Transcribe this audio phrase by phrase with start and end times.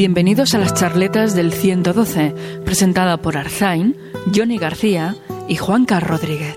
[0.00, 2.34] Bienvenidos a las charletas del 112,
[2.64, 3.94] presentada por Arzain,
[4.34, 5.14] Johnny García
[5.46, 6.56] y Juanca Rodríguez.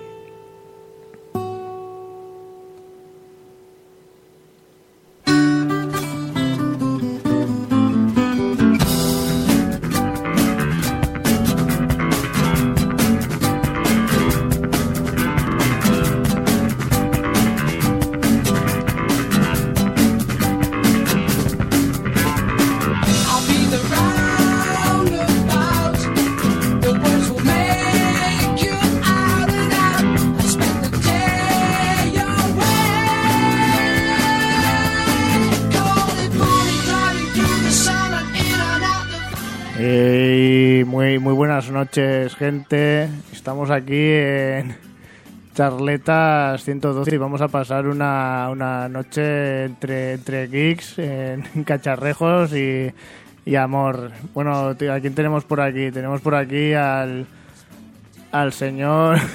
[41.73, 43.09] Noches, gente.
[43.31, 44.75] Estamos aquí en
[45.55, 52.91] Charletas 112 y vamos a pasar una, una noche entre, entre geeks, en cacharrejos y,
[53.45, 54.11] y amor.
[54.33, 55.91] Bueno, tío, ¿a quién tenemos por aquí?
[55.91, 57.25] Tenemos por aquí al,
[58.31, 59.17] al señor...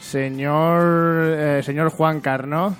[0.00, 1.34] Señor...
[1.36, 2.74] eh, señor Juan Carno.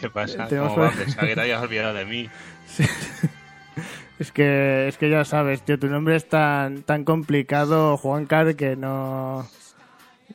[0.00, 0.48] ¿Qué pasa?
[0.48, 0.90] ¿Cómo va?
[0.92, 2.30] Pensaba que te habías olvidado de mí.
[4.20, 8.54] Es que, es que ya sabes, tío, tu nombre es tan, tan complicado, Juan Car,
[8.54, 9.48] que no.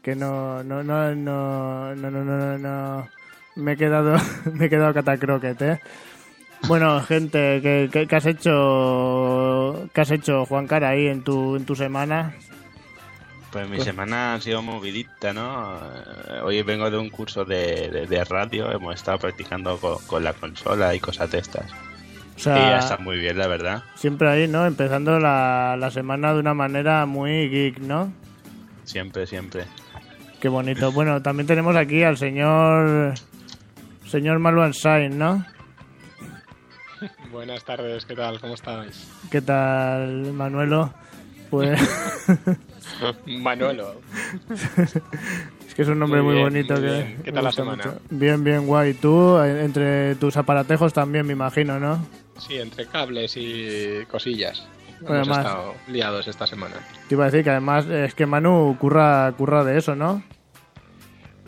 [0.02, 3.08] Que no, no, no, no, no, no, no, no.
[3.56, 4.18] Me he quedado,
[4.54, 5.80] me he quedado catacroquet, eh.
[6.68, 11.66] Bueno, gente, ¿qué, qué, has hecho, qué has hecho, Juan Car, ahí en tu, en
[11.66, 12.34] tu semana?
[13.52, 15.78] Pues mi pues semana ha sido movidita, ¿no?
[16.30, 20.34] Eh, hoy vengo de un curso de, de, radio, hemos estado practicando con, con, la
[20.34, 21.72] consola y cosas de estas.
[22.36, 23.84] O y ya sea, está muy bien, la verdad.
[23.96, 24.66] siempre ahí, ¿no?
[24.66, 28.12] Empezando la, la semana de una manera muy geek, ¿no?
[28.84, 29.66] Siempre, siempre.
[30.40, 30.92] Qué bonito.
[30.92, 33.14] Bueno, también tenemos aquí al señor,
[34.08, 35.46] señor Malvan Sain, ¿no?
[37.32, 38.40] Buenas tardes, ¿qué tal?
[38.40, 39.08] ¿Cómo estáis?
[39.32, 40.94] ¿Qué tal, Manuelo?
[41.50, 41.80] Pues
[43.26, 44.02] Manuelo.
[45.68, 46.74] es que es un nombre muy, Muy bien, bonito.
[46.76, 47.22] muy que bien.
[47.24, 47.84] ¿Qué tal la semana?
[47.86, 48.02] mucho.
[48.10, 48.94] Bien, bien, guay.
[48.94, 52.06] Tú, eh, entre tus aparatejos también, me imagino, ¿no?
[52.38, 54.68] Sí, entre cables y cosillas.
[55.02, 56.76] Bueno, Hemos estado liados esta semana.
[57.08, 60.24] Te iba a decir que además es que Manu curra, curra de eso, ¿no?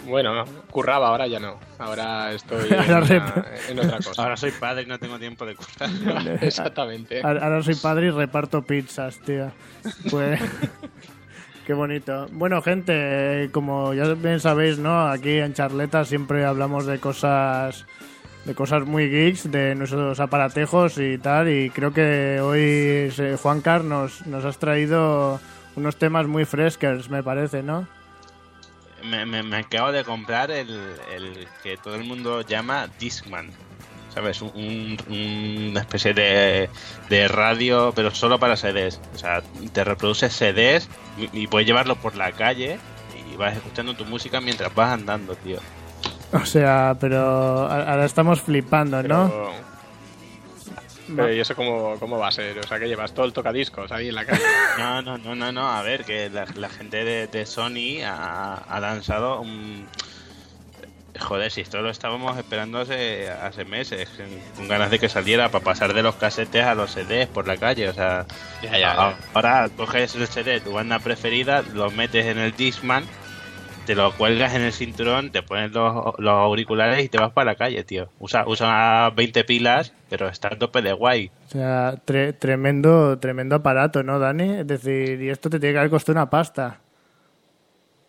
[0.05, 1.59] Bueno, curraba, ahora ya no.
[1.79, 4.23] Ahora estoy en, una- otra cosa.
[4.23, 6.37] Ahora soy padre y no tengo tiempo de curar.
[6.41, 7.21] Exactamente.
[7.21, 9.51] Ahora soy padre y reparto pizzas, tío.
[10.09, 10.39] Pues...
[11.65, 12.27] Qué bonito.
[12.31, 12.93] Bueno, gente,
[13.43, 15.09] eh, como ya bien sabéis, ¿no?
[15.09, 17.85] Aquí en Charleta siempre hablamos de cosas
[18.47, 22.59] de cosas muy geeks, de nuestros aparatejos y tal, y creo que hoy
[23.19, 25.39] eh, Juan Car nos, has traído
[25.75, 27.87] unos temas muy freskers, me parece, ¿no?
[29.03, 30.67] me, me- me acabo de comprar el,
[31.61, 33.51] que todo el mundo llama Discman.
[34.13, 34.41] ¿Sabes?
[34.41, 36.69] Un- un- una especie de,
[37.27, 38.99] radio, pero solo para CDs.
[39.13, 39.43] O sea,
[39.73, 42.79] te reproduce CDs y, y puedes llevarlo por la calle
[43.31, 45.59] y vas escuchando tu música mientras vas andando, tío.
[46.33, 47.19] O sea, pero
[47.69, 49.27] ahora estamos flipando, ¿no?
[49.29, 49.51] Pero,
[51.15, 52.59] pero ¿y eso cómo, cómo va a ser?
[52.59, 54.41] O sea, que llevas todo el tocadiscos ahí en la calle.
[54.77, 55.67] No, no, no, no, no.
[55.71, 59.87] A ver, que la, la gente de, de Sony ha, ha lanzado un,
[61.19, 64.07] Joder, si esto lo estábamos esperando hace, hace meses,
[64.55, 67.57] con- ganas de que saliera para pasar de los casetes a los CDs por la
[67.57, 67.89] calle.
[67.89, 68.25] O sea,
[68.61, 69.17] Ya, ya, a- ya.
[69.33, 73.03] ahora coges el CD, tu banda preferida, lo metes en el Discman,
[73.87, 77.51] te lo cuelgas en el cinturón, te pones los, los auriculares y te vas para
[77.51, 78.09] la calle, tío.
[78.19, 81.31] Usa, usa 20 pilas, pero está a tope de guay.
[81.47, 84.59] O sea, tre- tremendo, tremendo aparato, ¿no, Dani?
[84.59, 86.81] Es decir, y esto te tiene que haber costado una pasta.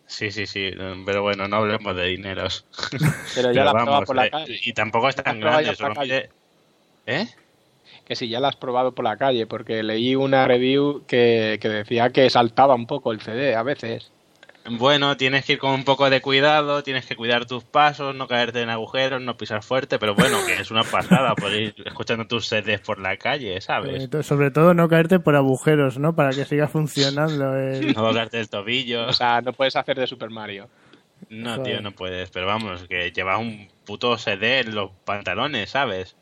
[0.05, 0.71] Sí, sí, sí,
[1.05, 2.65] pero bueno, no hablemos de dineros.
[3.35, 4.59] Pero ya la has probado vamos, por la eh, calle.
[4.65, 6.29] y tampoco es tan ya grande, mide-
[7.05, 7.27] ¿Eh?
[8.05, 11.69] Que si ya la has probado por la calle, porque leí una review que, que
[11.69, 14.11] decía que saltaba un poco el CD a veces.
[14.71, 18.27] Bueno, tienes que ir con un poco de cuidado, tienes que cuidar tus pasos, no
[18.27, 22.27] caerte en agujeros, no pisar fuerte, pero bueno, que es una pasada por ir escuchando
[22.27, 24.07] tus CDs por la calle, ¿sabes?
[24.11, 26.15] Eh, sobre todo no caerte por agujeros, ¿no?
[26.15, 27.55] Para que siga funcionando.
[27.57, 29.07] el- No doblarte el tobillo.
[29.07, 30.69] O sea, no puedes hacer de Super Mario.
[31.29, 31.63] No, joder.
[31.73, 36.15] tío, no puedes, pero vamos, que llevas un puto CD en los pantalones, ¿sabes?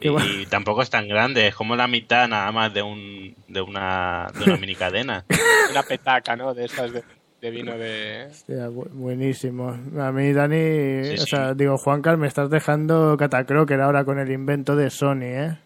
[0.00, 0.26] Y, bueno.
[0.50, 4.44] tampoco es tan grande, es como la mitad nada más de un de una de
[4.44, 5.24] una mini cadena.
[5.70, 6.52] Una petaca, ¿no?
[6.54, 7.02] De estas de,
[7.44, 8.26] de vino de...
[8.30, 9.68] Hostia, buenísimo.
[10.00, 11.26] A mí, Dani, Sí, o sí.
[11.26, 15.56] sea, digo, Juancar, me estás dejando catacroker ahora con el invento de Sony, ¿eh?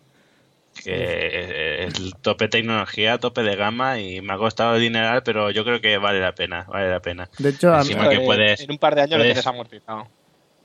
[0.85, 5.23] que es el tope de tecnología, tope de gama y me ha costado el dineral,
[5.25, 7.29] pero yo creo que vale la pena, vale la pena.
[7.39, 10.07] De hecho, a mí, que Eh, puedes- en un par de años lo tienes amortizado.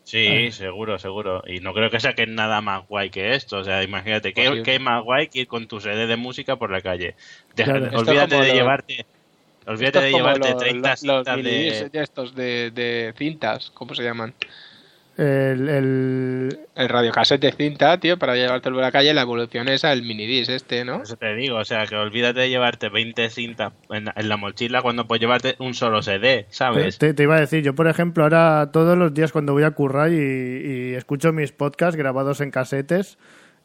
[0.03, 1.41] Sí, seguro, seguro.
[1.47, 3.57] Y no creo que saquen nada más guay que esto.
[3.59, 4.61] O sea, imagínate, ¿qué, sí.
[4.63, 7.15] qué más guay que ir con tu CD de música por la calle?
[7.55, 7.89] Claro.
[7.99, 9.05] Olvídate de llevarte...
[9.65, 11.89] Olvídate de llevarte los- 30 los, cintas mini de...
[11.93, 14.33] estos de, de cintas, ¿cómo se llaman?
[15.15, 20.49] el, el- El cinta, tío, para llevártelo a la calle, la evolución es al minidisc
[20.49, 21.03] este, ¿no?
[21.03, 24.81] Eso te digo, o sea, que olvídate de llevarte 20 cintas en, en la mochila
[24.81, 26.97] cuando puedes llevarte un solo CD, ¿sabes?
[26.97, 29.71] te, te iba a decir, yo por ejemplo, ahora todos los días cuando voy a
[29.71, 33.19] currar y, y escucho mis podcasts grabados en casetes,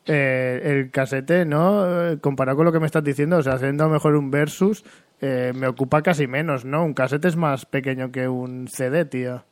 [0.05, 2.11] eh, el casete, ¿no?
[2.13, 4.31] Eh, Comparado con lo que me estás diciendo, o sea, haciendo a lo mejor un
[4.31, 4.85] versus,
[5.21, 6.85] eh, me ocupa casi menos, ¿no?
[6.85, 9.45] Un casete es más pequeño que un CD, tío.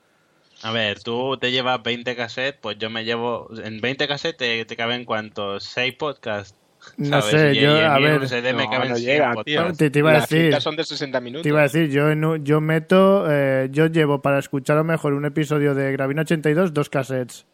[0.63, 3.51] A ver, tú te llevas 20 cassettes, pues yo me llevo...
[3.63, 5.65] En 20 cassettes te, te caben cuántos?
[5.65, 6.55] 6 podcasts.
[6.97, 7.41] No ¿sabes?
[7.41, 9.45] sé, Y- yo, y a ver, un CD me No, caben no 100 llega, podcasts.
[9.45, 9.77] tío.
[9.77, 11.43] Te- te iba a Las decir- cintas son de 60 minutos.
[11.43, 14.81] Te iba a decir, yo, en un- yo meto, eh, yo llevo para escuchar a
[14.81, 17.45] lo mejor un episodio de Gravina 82 dos cassettes.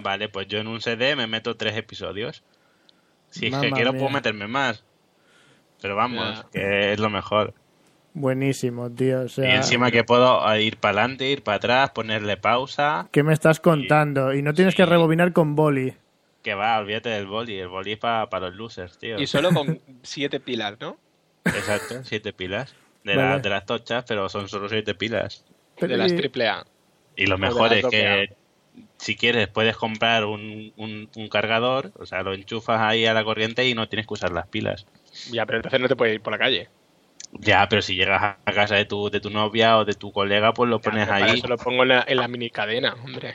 [0.00, 2.42] Vale, pues yo en un CD me meto 3 episodios.
[3.30, 4.00] Si es que quiero mía.
[4.00, 4.84] puedo meterme más.
[5.82, 7.52] Pero vamos, que es lo mejor.
[8.14, 9.22] Buenísimo, tío.
[9.22, 13.08] O sea, y encima que puedo ir para adelante, ir para atrás, ponerle pausa.
[13.10, 14.32] ¿qué me estás contando?
[14.32, 15.94] Y no tienes que rebobinar con boli.
[16.42, 17.58] Que va, olvídate del boli.
[17.58, 19.18] El boli es para los losers, tío.
[19.18, 20.96] Y solo con siete pilas, ¿no?
[21.44, 22.74] Exacto, 7 pilas.
[23.04, 23.30] De, Vale.
[23.30, 25.44] las de las tochas, pero son solo 7 pilas.
[25.80, 26.64] De las triple A.
[27.16, 28.36] Y lo mejor es que
[28.96, 33.24] si quieres puedes comprar un, un, un cargador, o sea, lo enchufas ahí a la
[33.24, 34.86] corriente y no tienes que usar las pilas.
[35.30, 36.68] Ya, pero entonces no te puedes ir por la calle.
[37.38, 40.52] Ya, pero si llegas a casa de tu, de tu novia o de tu colega,
[40.52, 41.38] pues lo Ya, pones ahí.
[41.38, 43.34] Eso lo pongo en la, en la mini cadena, hombre.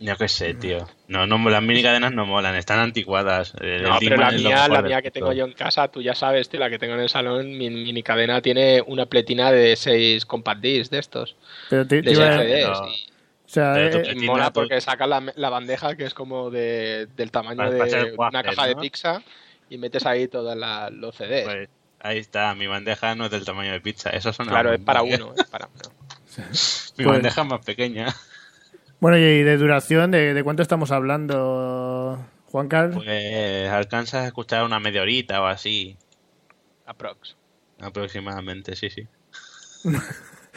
[0.00, 0.86] Yo qué sé, tío.
[1.08, 3.52] No, no, las mini cadenas no molan, están anticuadas.
[3.60, 6.48] El No, pero la mía, la mía que tengo yo en casa, tú ya sabes,
[6.48, 10.24] tío, la que tengo en el salón, mi mini cadena tiene una pletina de 6
[10.24, 11.34] compact discs de estos.
[11.68, 12.88] Pero te, De iba a- 6 pero- CDs.
[12.94, 16.50] y- o sea, eh, Pletina, mola tú- porque saca la, la bandeja que es como
[16.50, 19.22] de, del tamaño de una caja de pizza
[19.70, 20.56] y metes ahí todos
[20.92, 21.44] los CDs.
[21.44, 21.68] Pues
[22.00, 24.10] ahí está, mi bandeja no es del tamaño de pizza.
[24.10, 25.94] Eso son claro, es para uno, es para uno.
[26.98, 28.14] Mi Pues- bandeja es más pequeña.
[29.00, 32.18] bueno, y de duración, ¿de, de cuánto estamos hablando,
[32.50, 33.02] Juan Carlos?
[33.04, 35.96] Pues alcanzas a escuchar una media horita o así,
[36.86, 37.36] Aprox.
[37.80, 39.06] aproximadamente, sí, sí.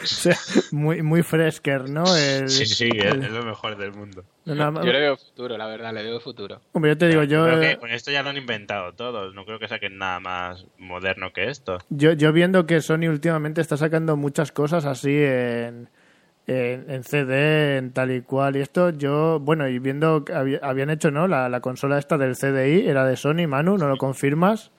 [0.04, 0.36] O sea,
[0.72, 2.16] muy, muy fresker, ¿no?
[2.16, 4.24] El- Sí, sí, es, el- es lo mejor del mundo.
[4.46, 6.60] no, no, Yo le veo futuro, la verdad, le veo futuro.
[6.72, 9.34] hombre, yo te digo, yo, creo eh, que con esto ya lo han inventado todos.
[9.36, 11.78] No creo que saquen nada más moderno que esto.
[11.90, 15.90] yo, yo viendo que Sony últimamente está sacando muchas cosas así en,
[16.48, 18.56] en, en CD, en tal y cual.
[18.56, 21.28] Y esto, yo, bueno, y viendo que había- habían hecho, ¿no?
[21.28, 24.72] La, la consola esta del CDI, era de Sony, Manu, ¿no lo confirmas?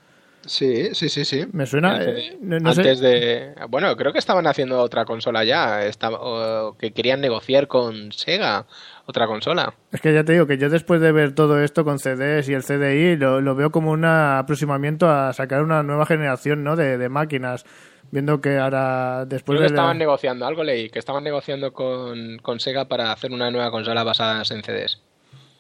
[0.45, 1.47] Sí, sí, sí, sí.
[1.53, 3.55] Me suena, Antes- eh, no- no sé- Antes de.
[3.69, 5.85] Bueno, creo que estaban haciendo otra consola ya.
[5.85, 8.67] Estaba, o que querían negociar con Sega
[9.07, 9.75] otra consola.
[9.93, 12.55] Es que ya te digo que yo después de ver todo esto con CDs y
[12.55, 16.77] el CDI lo, lo veo como un aproximamiento a sacar una nueva generación ¿no?
[16.77, 17.65] de, de máquinas.
[18.11, 21.73] Viendo que ahora después Creo que de la- estaban negociando, algo leí, que estaban negociando
[21.73, 25.01] con, con Sega para hacer una nueva consola basada en CDs.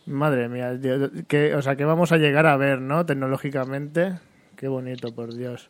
[0.05, 0.73] Madre mía,
[1.29, 3.07] que, o sea que vamos a llegar a ver, ¿no?
[3.07, 4.15] Tecnológicamente.
[4.63, 5.69] Qué bonito, por Dios.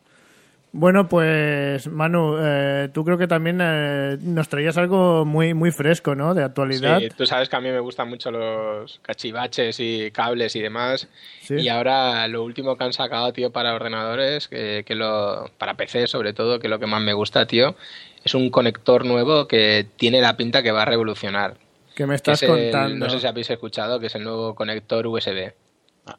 [0.74, 6.14] Bueno, pues Manu, eh, tú creo que también eh, nos traías algo muy muy fresco,
[6.14, 6.34] ¿no?
[6.34, 6.98] De actualidad.
[7.00, 11.08] Sí, tú sabes que a mí me gustan mucho los cachivaches y cables y demás.
[11.40, 11.54] Sí.
[11.54, 16.06] Y ahora lo último que han sacado, tío, para ordenadores, que, que lo, para PC
[16.06, 17.74] sobre todo, que es lo que más me gusta, tío,
[18.22, 21.54] es un conector nuevo que tiene la pinta que va a revolucionar.
[21.94, 23.06] que me que estás el- contando.
[23.06, 25.52] no sé si habéis escuchado, que es el nuevo conector USB.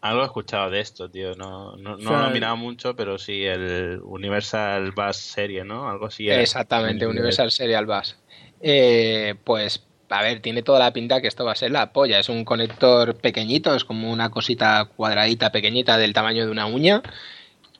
[0.02, 1.36] Algo he escuchado de esto, tío.
[1.36, 5.66] No, no, no O sea, lo he mirado mucho, pero sí el Universal Bass Serie,
[5.66, 5.90] ¿no?
[5.90, 6.30] Algo así.
[6.30, 8.16] Exactamente, Universal Serial Bus.
[8.62, 12.20] Eh, pues, a ver, tiene toda la pinta que esto va a ser la polla.
[12.20, 17.04] Es un conector pequeñito, es como una cosita cuadradita pequeñita del tamaño de una uña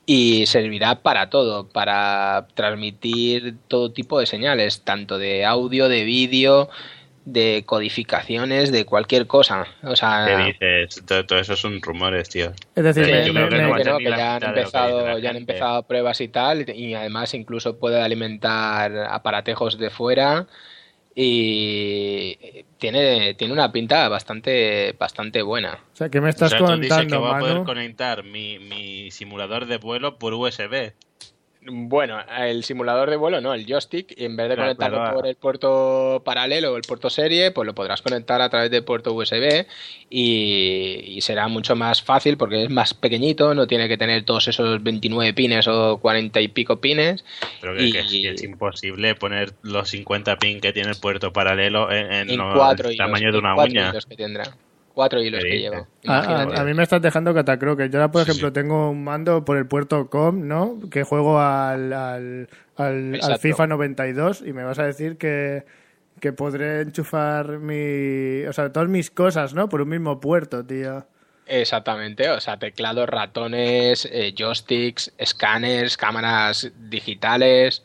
[0.06, 6.68] y servirá para todo, para transmitir todo tipo de señales, tanto de audio, de vídeo,
[7.24, 9.66] de codificaciones, de cualquier cosa.
[9.82, 10.26] O sea,
[10.60, 11.04] ¿Qué dices?
[11.06, 12.52] Todo, todo eso son rumores, tío.
[12.74, 14.46] Es decir, Sí, me- yo me- creo que no que no, que ya han que
[14.48, 20.46] empezado, ya han empezado pruebas y tal, y además incluso puede alimentar aparatejos de fuera
[21.14, 25.78] y tiene, tiene una pinta bastante, bastante buena.
[25.92, 28.24] o sea, ¿qué me O estás sea, tú dices que contando, voy a poder conectar
[28.24, 30.92] mi, mi simulador de vuelo por USB.
[31.66, 35.14] Bueno, el simulador de vuelo no, el joystick, en vez de Claro, conectarlo claro.
[35.16, 38.84] por el puerto paralelo o el puerto serie, pues lo podrás conectar a través del
[38.84, 39.64] puerto USB
[40.10, 44.46] y, y será mucho más fácil porque es más pequeñito, no tiene que tener todos
[44.48, 47.24] esos 29 pines o 40 y pico pines.
[47.60, 50.96] Pero que, Y- que es, que es imposible poner los 50 pin que tiene el
[50.96, 53.92] puerto paralelo en, en en los- cuatro el tamaño de una uña.
[54.08, 54.44] que tendrá.
[54.94, 55.78] Cuatro hilos ¿Qué que lleva.
[55.78, 56.60] A, a- Imagínate.
[56.60, 57.90] a mí me estás dejando catacroques.
[57.90, 58.54] Yo ahora, por Sí, ejemplo, sí.
[58.54, 60.78] tengo un mando por el puerto COM, ¿no?
[60.90, 63.38] Que juego al, al, al.
[63.40, 65.64] FIFA 92 y me vas a decir que,
[66.20, 68.44] que podré enchufar mi...
[68.46, 69.68] O sea, todas mis cosas, ¿no?
[69.68, 71.04] Por un mismo puerto, tío.
[71.46, 77.82] Exactamente, o sea, teclados, ratones, eh, joysticks, escáneres, cámaras digitales,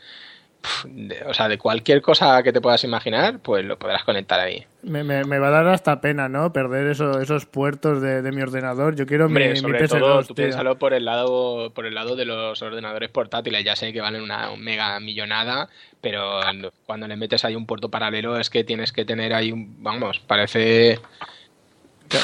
[0.85, 4.65] de- o sea, de cualquier cosa que te puedas imaginar, pues lo podrás conectar ahí.
[4.83, 6.53] Me, me, me va a dar hasta pena, ¿no?
[6.53, 8.95] Perder eso, esos puertos de, de mi ordenador.
[8.95, 10.45] Yo quiero Hombre, mi, mi sobre PS2, todo, tú tío.
[10.45, 13.63] piénsalo por el lado, por el lado de los ordenadores portátiles.
[13.65, 15.69] Ya sé que valen una mega millonada,
[16.01, 16.39] pero
[16.85, 20.19] cuando le metes ahí un puerto paralelo es que tienes que tener ahí un, vamos,
[20.19, 20.99] parece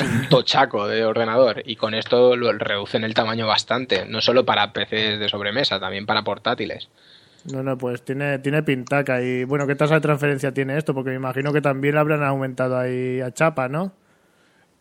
[0.02, 1.62] un tochaco de ordenador.
[1.66, 6.06] Y con esto lo reducen el tamaño bastante, no solo para PCs de sobremesa, también
[6.06, 6.90] para portátiles.
[7.52, 9.22] No, no, pues tiene, tiene pintaca.
[9.22, 10.94] Y bueno, ¿qué tasa de transferencia tiene esto?
[10.94, 13.94] Porque me imagino que también habrán aumentado ahí a chapa, ¿no?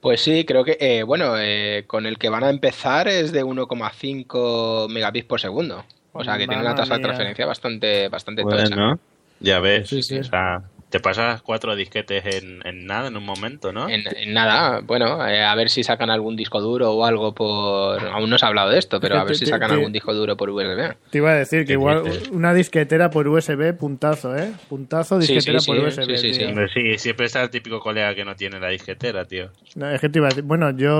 [0.00, 3.42] Pues sí, creo que, eh, bueno, eh, con el que van a empezar es de
[3.42, 5.84] 1,5 megabits por segundo.
[6.12, 8.68] O sea que tiene una tasa de transferencia bastante, bastante tocha.
[8.68, 8.98] Bueno,
[9.40, 9.88] ya ves.
[9.88, 10.18] Sí, sí.
[10.18, 10.62] O sea,
[10.94, 13.88] te pasas cuatro disquetes en, en nada, en un momento, ¿no?
[13.88, 18.00] En, en nada, bueno, eh, a ver si sacan algún disco duro o algo por...
[18.00, 20.36] Aún no se ha hablado de esto, pero a ver si sacan algún disco duro
[20.36, 20.94] por USB.
[21.10, 22.30] Te iba a decir que ¿Qué igual dices?
[22.30, 24.52] una disquetera por USB, puntazo, ¿eh?
[24.68, 26.16] Puntazo, disquetera sí, por sí, USB.
[26.16, 26.68] sí, sí, tío.
[26.68, 26.98] sí.
[26.98, 29.50] Siempre está el típico colega que no tiene la disquetera, tío.
[29.74, 30.92] No, es que te iba a decir, bueno, yo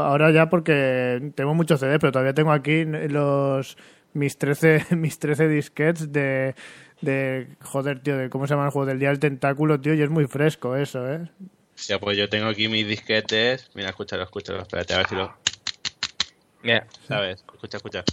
[0.00, 3.76] ahora ya porque tengo muchos CD, pero todavía tengo aquí los
[4.14, 6.54] mis 13 mis 13 disquets de
[7.02, 10.00] de joder, tío, de cómo se llama el juego del día del tentáculo, tío, y
[10.02, 11.28] es muy fresco eso, ¿eh?
[11.74, 13.70] Sea, pues yo tengo aquí mis disquetes.
[13.74, 14.62] Mira, escúchalo, escúchalo.
[14.62, 15.36] Espérate, a ver si lo.
[16.62, 17.40] Mira, ¿Sabes?
[17.52, 18.04] Escucha, escucha.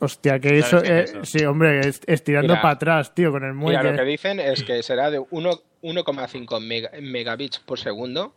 [0.00, 1.24] Hostia, que eso, ¿Sabes qué eh, es eso?
[1.24, 2.62] sí, hombre, es, estirando Mira.
[2.62, 3.90] para atrás, tío, con el mira, muelle.
[3.92, 8.34] lo que dicen es que será de uno- 1,5 mega- megabits por segundo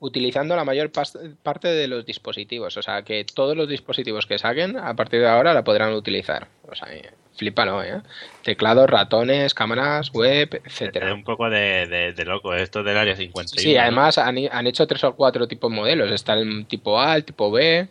[0.00, 2.76] utilizando la mayor parte de los dispositivos.
[2.76, 6.48] O sea, que todos los dispositivos que saquen a partir de ahora la podrán utilizar.
[6.70, 8.02] O sea, eh, flipalo, ¿eh?
[8.42, 11.14] Teclados, ratones, cámaras, web, Es etcétera.
[11.14, 13.60] un poco de, de, de loco esto del área 51.
[13.62, 16.10] Sí, además han, han hecho tres o cuatro tipos de modelos.
[16.10, 17.88] Está el tipo A, el tipo B,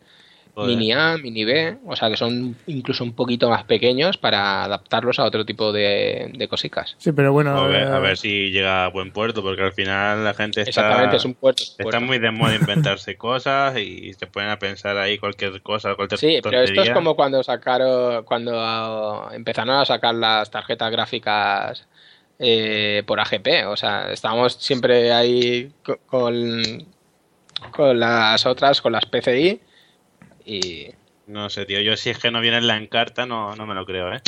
[0.56, 0.78] Joder.
[0.78, 1.78] mini A, mini B.
[1.88, 6.32] O sea que son incluso un poquito más pequeños para adaptarlos a otro tipo de,
[6.34, 6.96] de cosicas.
[7.00, 9.74] Sí, pero bueno, A ver, eh, a ver si llega a buen puerto, porque al
[9.74, 11.64] final la gente está, Exactamente, es un puerto.
[11.64, 12.02] está puerto.
[12.02, 16.40] muy de moda inventarse cosas y se ponen a pensar ahí cualquier cosa, cualquier Sí,
[16.44, 21.88] pero esto es como cuando sacaron, cuando empezaron a sacar las tarjetas gráficas
[22.38, 23.66] eh, por AGP.
[23.68, 26.62] O sea, estábamos siempre ahí co- con,
[27.72, 29.60] con las otras, con las PCI
[30.46, 30.88] y...
[31.28, 33.74] No sé, tío, yo si es que no viene en la encarta no, no me
[33.76, 34.22] lo creo, ¿eh?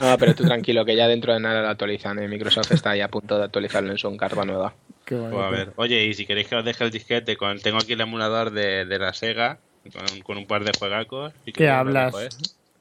[0.00, 2.18] No, pero tú tranquilo, que ya dentro de nada lo actualizan.
[2.18, 4.74] eh, Microsoft está ahí a punto de actualizarlo en su carta nueva.
[5.06, 5.16] qué.
[5.16, 7.94] Pues a ver, oye, y si queréis que os deje el disquete, con, tengo aquí
[7.94, 9.58] el emulador de, de la Sega,
[9.92, 11.32] con, con un par de juegacos.
[11.46, 12.12] y que ¿Qué hablas?
[12.12, 12.28] dejo, ¿eh?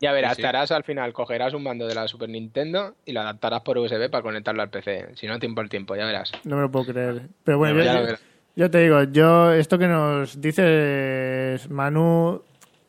[0.02, 0.42] Ya verás, Sí, sí.
[0.42, 3.78] te harás al final, cogerás un mando de la Super Nintendo y lo adaptarás por
[3.78, 5.10] USB para conectarlo al PC.
[5.16, 6.32] Si no, tiempo al tiempo, ya verás.
[6.44, 7.22] No me lo puedo creer.
[7.44, 8.08] Pero bueno, Ya lo
[8.56, 12.42] yo- te digo, yo, esto que nos dices, Manu,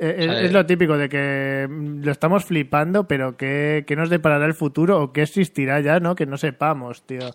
[0.05, 4.55] Eh, Es, lo típico de que lo estamos flipando, pero ¿qué, qué nos deparará el
[4.55, 6.17] futuro o qué existirá ya, no?
[6.17, 7.31] Que no sepamos, tío.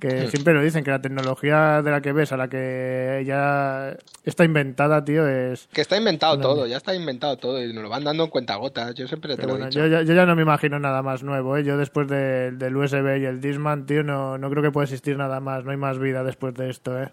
[0.00, 3.96] Que siempre lo dicen, que la tecnología de la que ves, a la que ya
[4.24, 5.68] está inventada, tío, es...
[5.72, 8.96] Que está inventado todo, ya está inventado todo y nos lo van dando en cuentagotas.
[8.96, 9.78] Yo siempre te lo bueno, he dicho.
[9.78, 11.62] yo, ya, yo ya no me imagino nada más nuevo, ¿eh?
[11.62, 15.16] Yo después de- del USB y el Disman, tío, no, no creo que pueda existir
[15.16, 15.64] nada más.
[15.64, 17.12] No hay más vida después de esto, ¿eh?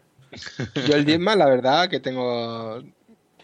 [0.88, 2.82] Yo el Disman, la verdad, que tengo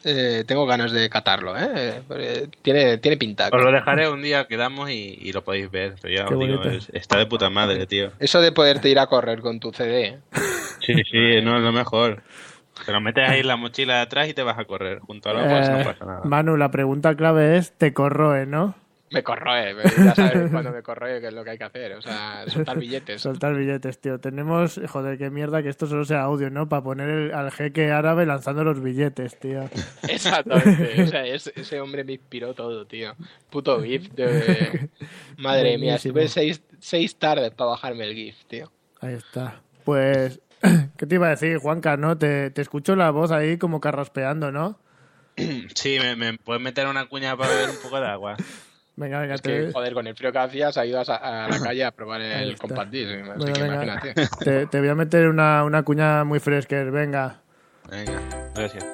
[0.04, 2.02] eh, tengo ganas de catarlo, ¿eh?
[2.12, 3.50] Eh, Tiene, tiene pinta.
[3.52, 5.96] Os lo dejaré un día, quedamos y, y lo podéis ver.
[6.02, 8.12] Pero ya os digo, es- está de puta madre, tío.
[8.20, 10.20] Eso de poderte ir a correr con tu CD.
[10.82, 12.22] Sí, sí, no es lo mejor.
[12.86, 15.00] Te lo metes ahí en la mochila de atrás y te vas a correr.
[15.00, 16.22] Junto a la Eh, no pasa nada.
[16.26, 18.76] Manu, la pregunta clave es, ¿te corroe, no?
[19.12, 21.94] Me corroe, ya sabes cuando me corroe qué es lo que hay que hacer.
[21.94, 23.22] O sea, soltar billetes.
[23.22, 24.20] Soltar billetes, tío.
[24.20, 26.68] Tenemos, joder, qué mierda que esto solo sea audio, ¿no?
[26.68, 29.70] Para poner el- al jeque árabe lanzando los billetes, tío.
[30.10, 31.04] Exactamente.
[31.04, 33.16] O sea, es- ese hombre me inspiró todo, tío.
[33.52, 34.10] Puto GIF.
[34.14, 34.90] de-
[35.38, 38.72] Madre mía, estuve seis, seis tardes para bajarme el GIF, tío.
[39.02, 39.62] Ahí está.
[39.84, 40.42] Pues,
[40.98, 42.18] ¿qué te iba a decir, Juanca, no?
[42.18, 44.80] Te, te escucho la voz ahí como carraspeando, ¿no?
[45.76, 48.38] Sí, me, me puedes meter una cuña para beber un poco de agua.
[48.98, 51.60] Venga, venga, Es te, que, joder, con el frío que hacías, ha ido a, la
[51.62, 53.12] calle a probar el compact disc.
[53.12, 54.14] Así Bueno, imagínate.
[54.44, 57.42] te, te voy a meter una, una cuña muy fresca, venga.
[57.90, 58.22] Venga,
[58.56, 58.86] gracias.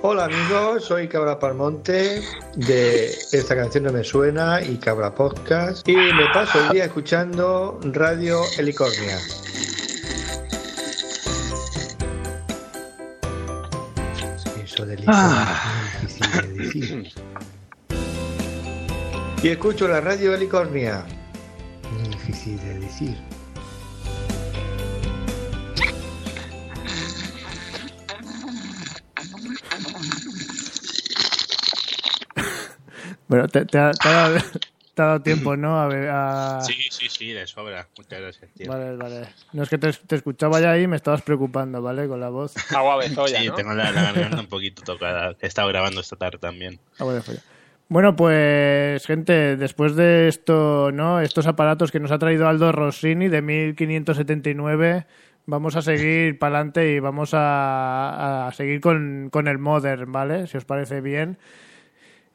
[0.00, 2.22] Hola amigos, soy Cabra Palmonte
[2.54, 7.80] de Esta canción no me suena y Cabra Podcast y me paso el día escuchando
[7.82, 9.18] Radio Helicornia.
[14.78, 15.58] Eso de Helicornia
[16.04, 17.12] es muy difícil de decir.
[19.42, 21.04] Y escucho la Radio Helicornia.
[21.98, 23.16] Muy difícil de decir.
[33.26, 34.38] Bueno, te, te te ha dado,
[34.98, 35.80] te ha dado tiempo, ¿no?
[35.80, 37.86] A ver, a- Sí, sí, sí, de sobra.
[37.96, 38.68] Muchas gracias, tío.
[38.68, 39.28] Vale, vale.
[39.52, 42.08] No es que te, te escuchaba ya ahí y me estabas preocupando, ¿vale?
[42.08, 42.54] Con la voz.
[42.74, 43.54] Agua bezoya, Sí, ¿no?
[43.54, 45.36] tengo la, la garganta un poquito tocada.
[45.40, 46.80] He estado grabando esta tarde también.
[46.98, 47.42] Ah, bueno, fue ya.
[47.90, 51.20] Bueno, pues, gente, después de esto, ¿no?
[51.20, 55.06] Estos aparatos que nos ha traído Aldo Rossini de 1579,
[55.46, 60.48] vamos a seguir para adelante y vamos a, a seguir con, con el Modern, ¿vale?
[60.48, 61.38] Si os parece bien.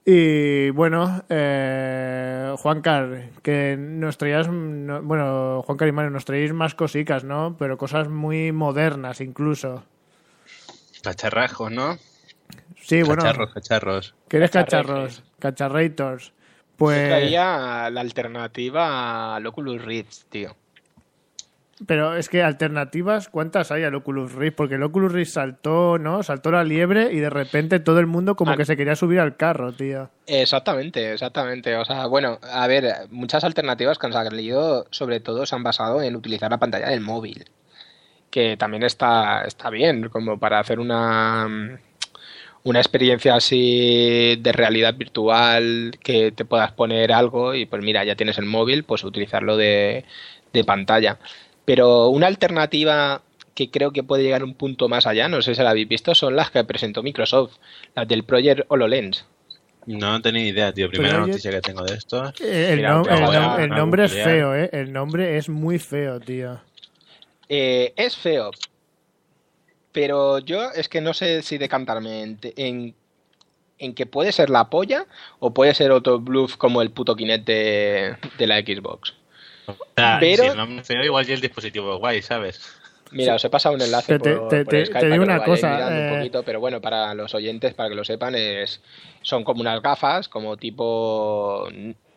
[0.05, 6.75] Y bueno, eh, Juancar, que nos traías, no- bueno, Juancar y Mario, nos traéis más
[6.75, 7.57] cositas, ¿no?
[7.57, 9.85] Pero cosas muy modernas incluso.
[11.03, 11.99] Cacharrajos, ¿no?
[12.81, 14.15] Sí, bueno, Cacharros, cacharros.
[14.29, 14.87] que eres Cacharrejes.
[14.87, 16.25] cacharros, cacharrators.
[16.27, 16.33] Yo
[16.77, 20.57] Pues, traía la alternativa al Oculus Rift, tío.
[21.87, 24.57] Pero es que alternativas, ¿cuántas hay al Oculus Rift?
[24.57, 26.23] Porque el Oculus Rift saltó, ¿no?
[26.23, 28.57] Saltó la liebre y de repente todo el mundo como Ah.
[28.57, 30.11] que se quería subir al carro, tío.
[30.27, 31.77] Exactamente, exactamente.
[31.77, 36.03] O sea, bueno, a ver, muchas alternativas que han salido, sobre todo, se han basado
[36.03, 37.45] en utilizar la pantalla del móvil.
[38.31, 41.79] Que también está, está bien, como para hacer una,
[42.65, 48.17] una experiencia así de realidad virtual, que te puedas poner algo y pues mira, ya
[48.17, 50.05] tienes el móvil, pues utilizarlo de,
[50.53, 51.19] de pantalla.
[51.65, 53.23] Pero una alternativa
[53.55, 56.15] que creo que puede llegar un punto más allá, no sé si la habéis visto,
[56.15, 57.57] son las que presentó Microsoft,
[57.95, 59.25] las del Project HoloLens.
[59.87, 60.89] No tenía idea, tío.
[60.89, 62.33] Primera Pero oye- noticia que tengo de esto.
[62.41, 64.71] Eh, El, Mira, nom- te el voy a- nom- el a nombre es feo, ¿eh?
[64.73, 66.61] El nombre es muy feo, tío.
[67.49, 68.51] Eh, es feo,
[69.93, 72.95] pero yo es que no sé si decantarme en, en,
[73.79, 75.07] en que puede ser la polla
[75.39, 79.15] o puede ser otro bluff como el puto Kinect de, de la Xbox.
[79.67, 82.61] O sea, Pero- si el nombre es feo, igual y el dispositivo es guay, ¿sabes?
[83.13, 85.13] Mira, os he pasado un enlace Te- te- por, te- por te- Skype te para
[85.13, 88.35] digo una cosa, un eh, poquito, pero bueno, para los oyentes, para que lo sepan,
[88.35, 88.81] es
[89.21, 91.69] son como unas gafas, como tipo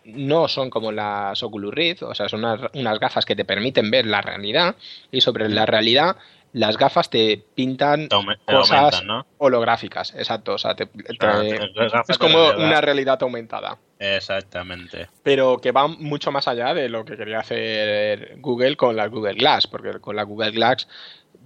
[0.05, 3.89] no son como las Oculus Rift, o sea, son unas, unas gafas que te permiten
[3.91, 4.75] ver la realidad
[5.11, 6.15] y sobre la realidad
[6.53, 9.25] las gafas te pintan Te cosas aumentan, ¿no?
[9.39, 15.07] holográficas, exacto, o sea, te- te- Ah, es como una realidad aumentada Exactamente.
[15.23, 19.33] pero que va mucho más allá de lo que quería hacer Google con la Google
[19.35, 20.87] Glass, porque con la Google Glass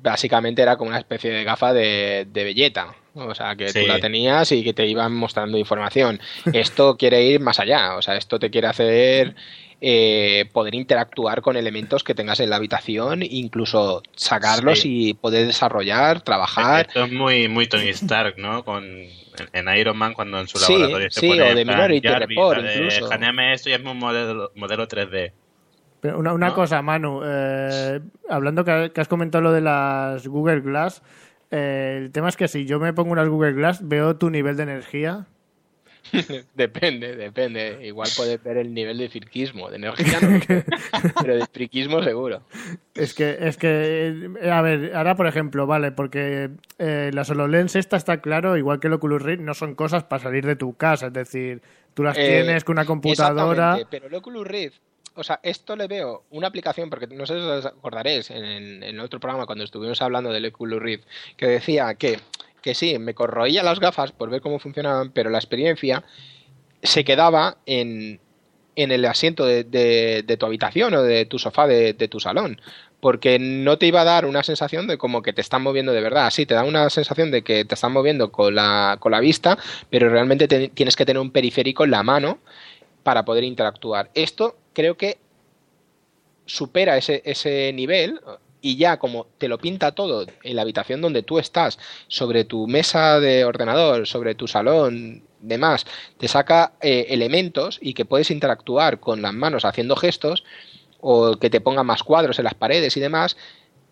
[0.01, 3.81] básicamente era como una especie de gafa de, de belleta, o sea, que Sí.
[3.81, 6.19] tú la tenías y que te iban mostrando información.
[6.53, 9.35] Esto quiere ir más allá, o sea, esto te quiere hacer
[9.81, 15.09] eh, poder interactuar con elementos que tengas en la habitación, incluso sacarlos Sí.
[15.09, 16.87] y poder desarrollar, trabajar.
[16.87, 18.63] Esto es muy, muy Tony Stark, ¿no?
[18.65, 18.85] Con,
[19.53, 22.27] en, Iron Man cuando en su Sí, laboratorio se sí, pone o de Minority Jarvis,
[22.37, 23.03] Report, de, incluso.
[23.05, 25.31] "Escanéame esto y es un modelo, modelo 3D.
[26.01, 26.53] Pero una, una ¿No?
[26.53, 27.99] cosa, Manu, eh,
[28.29, 31.01] hablando que, que has comentado lo de las Google Glass,
[31.51, 34.55] eh, el tema es que si yo me pongo unas Google Glass, veo tu nivel
[34.55, 35.27] de energía.
[36.55, 37.79] Depende, depende.
[37.85, 40.39] Igual puedes ver el nivel de friquismo, de energía no,
[41.21, 42.41] pero de friquismo seguro.
[42.95, 47.75] Es que, es que, eh, a ver, ahora por ejemplo, vale, porque eh, la HoloLens
[47.75, 50.75] esta está claro, igual que el Oculus Rift, no son cosas para salir de tu
[50.75, 51.61] casa, es decir,
[51.93, 53.51] tú las Eh, tienes con una computadora.
[53.51, 54.77] Exactamente, pero el Oculus Rift,
[55.15, 58.83] o sea, esto le veo una aplicación, porque no sé si os acordaréis en, en
[58.83, 61.03] el otro programa cuando estuvimos hablando del Oculus Rift,
[61.35, 62.19] que decía que,
[62.61, 66.03] que sí, me corroía las gafas por ver cómo funcionaban, pero la experiencia
[66.83, 68.19] se quedaba en,
[68.75, 72.61] en el asiento de, de- tu habitación o de tu sofá de, de tu salón.
[73.01, 76.01] Porque no te iba a dar una sensación de como que te están moviendo de
[76.01, 76.29] verdad.
[76.31, 79.57] Sí, te da una sensación de que te están moviendo con la, con la vista,
[79.89, 82.39] pero realmente te- tienes que tener un periférico en la mano
[83.03, 84.09] para poder interactuar.
[84.13, 85.17] Esto creo que
[86.45, 88.19] supera ese, ese nivel
[88.61, 92.67] y ya como te lo pinta todo en la habitación donde tú estás, sobre tu
[92.67, 95.85] mesa de ordenador, sobre tu salón, demás,
[96.17, 100.43] te saca eh, elementos y que puedes interactuar con las manos haciendo gestos
[101.01, 103.37] o que te ponga más cuadros en las paredes y demás,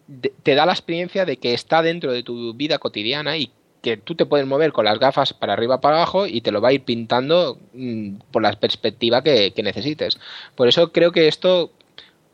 [0.08, 3.52] de- te da la experiencia de que está dentro de tu vida cotidiana y
[3.82, 6.62] que tú te puedes mover con las gafas para arriba para abajo y te lo
[6.62, 10.18] va a ir pintando mm, por la perspectiva que necesites.
[10.56, 11.72] Por eso creo que esto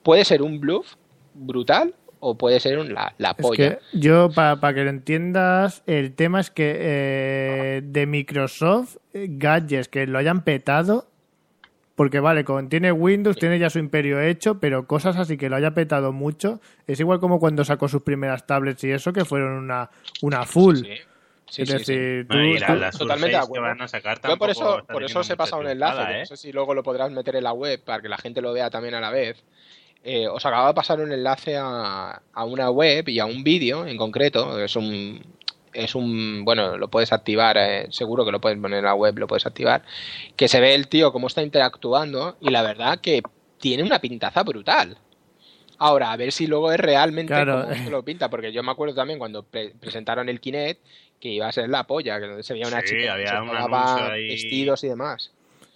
[0.03, 0.95] puede ser un bluff
[1.33, 3.77] brutal o puede ser un- la, la Es polla.
[3.77, 9.87] que yo, para que lo entiendas, el tema es que eh, de Microsoft, eh, gadgets
[9.89, 11.07] que lo hayan petado,
[11.95, 15.55] porque vale, con, tiene Windows, tiene ya su imperio hecho, pero cosas así que lo
[15.55, 19.53] haya petado mucho, es igual como cuando sacó sus primeras tablets y eso, que fueron
[19.53, 19.89] una,
[20.21, 20.77] una full.
[20.77, 20.87] Sí,
[21.49, 21.93] sí, es sí, sí.
[21.93, 23.67] decir, tú- Bueno, la, Totalmente de acuerdo.
[23.67, 25.97] van a sacar Yo tampoco por eso, por eso teniendo os he pasado un enlace,
[26.07, 26.25] que no ¿eh?
[26.25, 28.69] sé si luego lo podrás meter en la web para que la gente lo vea
[28.71, 29.43] también a la vez.
[30.03, 33.85] Eh, os acabo de pasar un enlace a, a una web y a un vídeo
[33.87, 34.59] en concreto.
[34.59, 35.21] Es un,
[35.73, 39.17] es un, bueno, lo puedes activar, eh, seguro que lo puedes poner en la web,
[39.17, 39.83] lo puedes activar.
[40.35, 43.21] Que se ve el tío cómo está interactuando y la verdad que
[43.59, 44.97] tiene una pintaza brutal.
[45.79, 47.63] Ahora, a ver si luego es realmente Claro.
[47.63, 50.81] como se lo pinta, porque yo me acuerdo también cuando pre- presentaron el Kinect
[51.19, 53.47] que iba a ser la polla, que se veía una Sí, chica que se un
[54.27, 55.31] vestidos y demás.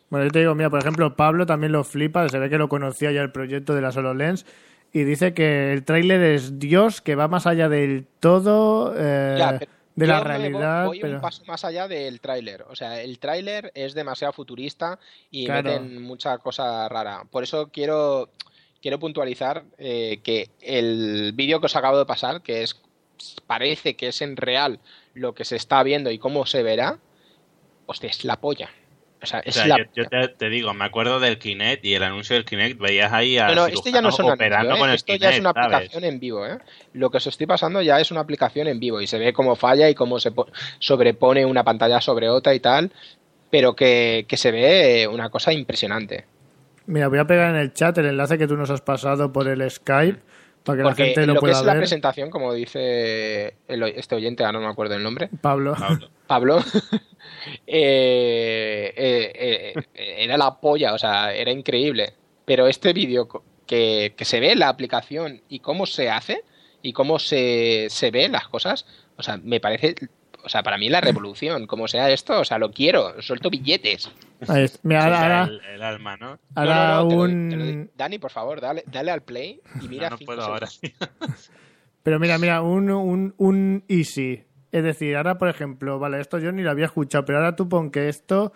[0.09, 2.69] Bueno, yo te digo, mira, por ejemplo, Pablo también lo flipa, se ve que lo
[2.69, 4.45] conocía ya el proyecto de la HoloLens
[4.93, 9.59] y dice que el tráiler es Dios, que va más allá del todo, eh, Ya,
[9.95, 10.85] de la realidad.
[10.85, 11.15] Voy, voy pero...
[11.15, 12.63] un paso más allá del tráiler.
[12.69, 14.97] O sea, el tráiler es demasiado futurista
[15.29, 15.69] y Claro.
[15.69, 17.23] meten mucha cosa rara.
[17.29, 18.29] Por eso quiero,
[18.81, 22.79] quiero puntualizar eh, que el vídeo que os acabo de pasar, que es
[23.47, 24.79] parece que es en real
[25.15, 26.99] lo que se está viendo y cómo se verá,
[27.87, 28.69] hostia, es la polla.
[29.21, 31.83] O sea, O es sea, la yo, yo te, te digo, me acuerdo del Kinect
[31.85, 34.75] y el anuncio del Kinect, veías ahí a No, no, este ya no son operando
[34.75, 34.77] ¿eh?
[34.77, 35.65] con el Esto Kinect, ya es una ¿sabes?
[35.75, 36.57] aplicación en vivo, ¿eh?
[36.93, 39.55] Lo que os estoy pasando ya es una aplicación en vivo y se ve cómo
[39.55, 42.91] falla y cómo se po- sobrepone una pantalla sobre otra y tal,
[43.49, 46.25] pero que, que se ve una cosa impresionante.
[46.85, 49.47] Mira, voy a pegar en el chat el enlace que tú nos has pasado por
[49.47, 50.19] el Skype
[50.67, 51.81] para que la Porque gente en lo lo que pueda es la ver.
[51.81, 55.75] presentación, como dice el este oyente, ahora no me acuerdo el nombre, Pablo.
[56.27, 56.59] Pablo,
[57.67, 62.13] eh, eh, eh, era la polla, o sea, era increíble.
[62.45, 63.27] Pero este vídeo
[63.65, 66.43] que, que se ve la aplicación y cómo se hace
[66.81, 68.85] y cómo se, se ven las cosas,
[69.17, 69.95] o sea, me parece,
[70.47, 74.11] o sea, para mí la revolución, como sea esto, o sea, lo quiero, suelto billetes.
[74.47, 74.65] Ahí.
[74.81, 76.39] Mira, ahora, ahora, el, el alma, ¿no?
[76.55, 77.49] ahora No, no, no, te lo- un...
[77.49, 80.67] te lo- Dani, por favor, dale, dale al play y mira no, puedo ahora.
[82.03, 84.43] Pero mira, mira, un, un, un easy.
[84.71, 87.67] Es decir, ahora, por ejemplo, vale, esto yo ni lo había escuchado, pero ahora tú
[87.67, 88.53] pon que esto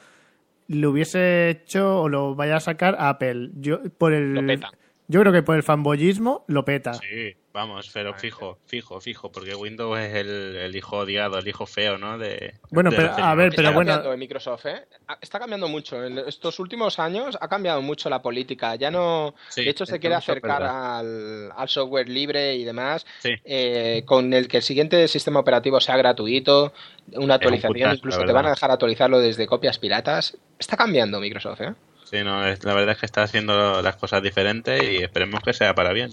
[0.67, 3.49] lo hubiese hecho o lo vaya a sacar Apple.
[3.55, 4.69] Yo, por el, Lo peta.
[5.07, 6.93] yo creo que por el fanboyismo lo peta.
[6.93, 7.35] Sí.
[7.53, 11.97] Vamos, pero fijo, fijo, fijo, porque Windows es el, el hijo odiado, el hijo feo,
[11.97, 12.17] ¿no?
[12.17, 14.85] De, Bueno, de pero, a ver, pero está bueno, cambiando Microsoft, ¿eh?
[15.05, 16.01] Ah, Está cambiando mucho.
[16.01, 18.75] En estos últimos años ha cambiado mucho la política.
[18.75, 19.35] Ya no.
[19.49, 23.05] Sí, de hecho, se quiere acercar al, al software libre y demás.
[23.19, 23.33] Sí.
[23.43, 26.71] eh, con el que el siguiente sistema operativo sea gratuito,
[27.15, 30.37] una actualización, putazo, incluso te van a dejar actualizarlo desde copias piratas.
[30.57, 31.73] Está cambiando Microsoft, ¿eh?
[32.05, 35.51] Sí, no, es- la verdad es que está haciendo las cosas diferentes y esperemos que
[35.51, 36.11] sea para bien.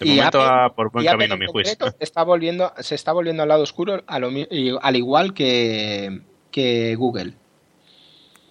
[0.00, 1.76] De Y momento Apple- va por buen camino, mi juicio.
[2.00, 4.28] está volviendo, se está volviendo al lado oscuro a lo
[4.82, 7.34] al igual que, que Google.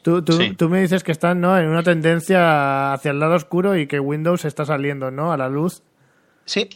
[0.03, 0.53] tú, tú, Sí.
[0.55, 1.57] tú me dices que están ¿no?
[1.57, 5.31] en una tendencia hacia el lado oscuro y que Windows está saliendo ¿no?
[5.33, 5.81] a la luz.
[6.45, 6.69] Sí,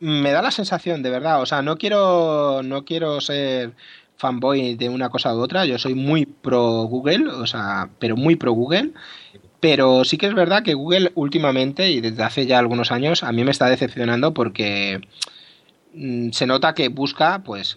[0.00, 1.40] me da la sensación, de verdad.
[1.40, 3.72] O sea, no quiero, no quiero ser
[4.16, 5.64] fanboy de una cosa u otra.
[5.66, 8.92] Yo soy muy pro Google, o sea, pero muy pro Google.
[9.66, 13.32] Pero sí que es verdad que Google últimamente y desde hace ya algunos años a
[13.32, 15.00] mí me está decepcionando porque
[15.92, 17.76] mm, se nota que busca, pues,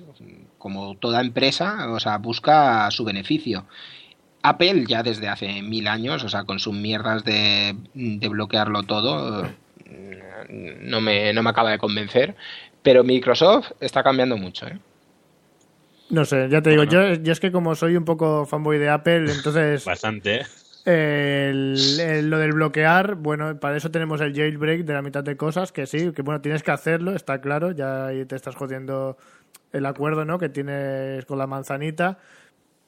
[0.60, 3.66] como toda empresa, o sea, busca su beneficio.
[4.44, 9.50] Apple ya desde hace mil años, o sea, con sus mierdas de, de bloquearlo todo,
[10.82, 12.36] no me, no me acaba de convencer.
[12.84, 14.78] Pero Microsoft está cambiando mucho, ¿eh?
[16.12, 17.16] No sé, ya te digo, Bueno.
[17.16, 20.46] yo, yo es que como soy un poco fanboy de Apple, entonces Bastante.
[20.86, 25.86] Lo del bloquear, bueno, para eso tenemos el jailbreak de la mitad de cosas, que
[25.86, 29.18] sí, que bueno, tienes que hacerlo, está claro, ya ahí te estás jodiendo
[29.72, 30.40] el acuerdo, ¿no?
[30.40, 32.18] Que tienes con la manzanita.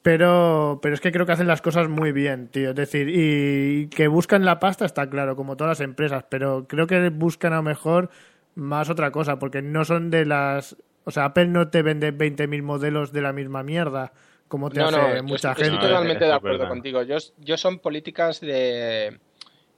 [0.02, 2.70] Pero, pero es que creo que hacen las cosas muy bien, tío.
[2.70, 6.88] Es decir, y que buscan la pasta está claro, como todas las empresas, pero creo
[6.88, 8.10] que buscan a lo mejor
[8.56, 10.76] más otra cosa, porque no son de las...
[11.04, 14.12] O sea, Apple no te vende 20.000 modelos de la misma mierda,
[14.52, 15.76] como te No, hace no, mucha estoy, gente.
[15.76, 17.02] estoy totalmente de es acuerdo contigo.
[17.04, 19.18] Yo, yo son políticas de...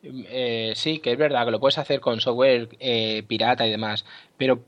[0.02, 4.04] eh, sí, que es verdad que lo puedes hacer con software eh, pirata y demás,
[4.36, 4.64] pero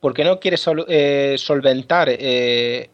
[0.00, 2.88] ¿por qué no quieres sol- eh, solventar eh,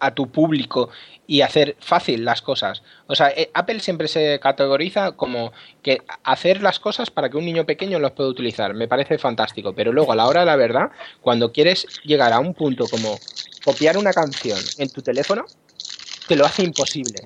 [0.00, 0.90] a tu público
[1.28, 2.82] y hacer fácil las cosas?
[3.06, 7.44] O sea, eh, Apple siempre se categoriza como que hacer las cosas para que un
[7.44, 8.74] niño pequeño los pueda utilizar.
[8.74, 12.40] Me parece fantástico, pero luego a la hora de la verdad, cuando quieres llegar a
[12.40, 13.16] un punto como
[13.64, 15.44] copiar una canción en tu teléfono,
[16.26, 17.20] te lo hace imposible.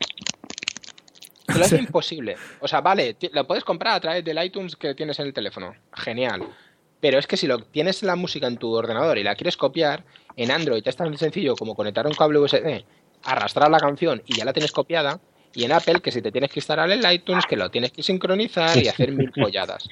[1.46, 2.36] Te lo hace imposible.
[2.60, 5.74] O sea, vale, lo puedes comprar a través del iTunes que tienes en el teléfono.
[5.92, 6.42] Genial.
[7.00, 10.04] Pero es que si lo tienes la música en tu ordenador y la quieres copiar,
[10.36, 12.84] en Android es tan sencillo como conectar un cable USB,
[13.24, 15.20] arrastrar la canción y ya la tienes copiada.
[15.54, 18.02] Y en Apple, que si te tienes que instalar el iTunes, que lo tienes que
[18.02, 19.88] sincronizar y hacer mil folladas.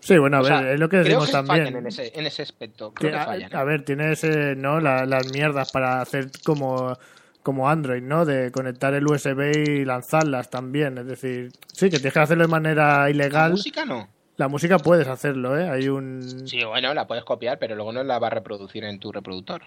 [0.00, 1.64] Sí, bueno, a O ver, sea, es lo que creo decimos que también.
[1.64, 2.92] fallan en ese, en ese aspecto.
[2.92, 3.56] Creo Que, fallan.
[3.56, 4.78] a ver, tienes eh, ¿no?
[4.80, 6.96] La- las mierdas para hacer como,
[7.42, 8.24] como Android, ¿no?
[8.24, 10.98] De conectar el USB y lanzarlas también.
[10.98, 13.52] Es decir, sí, que tienes que hacerlo de manera La ilegal.
[13.52, 14.08] música no.
[14.36, 15.68] La música puedes hacerlo, ¿eh?
[15.68, 16.46] Hay un...
[16.48, 19.62] Sí, bueno, la puedes copiar, pero luego no la va a reproducir en tu reproductor.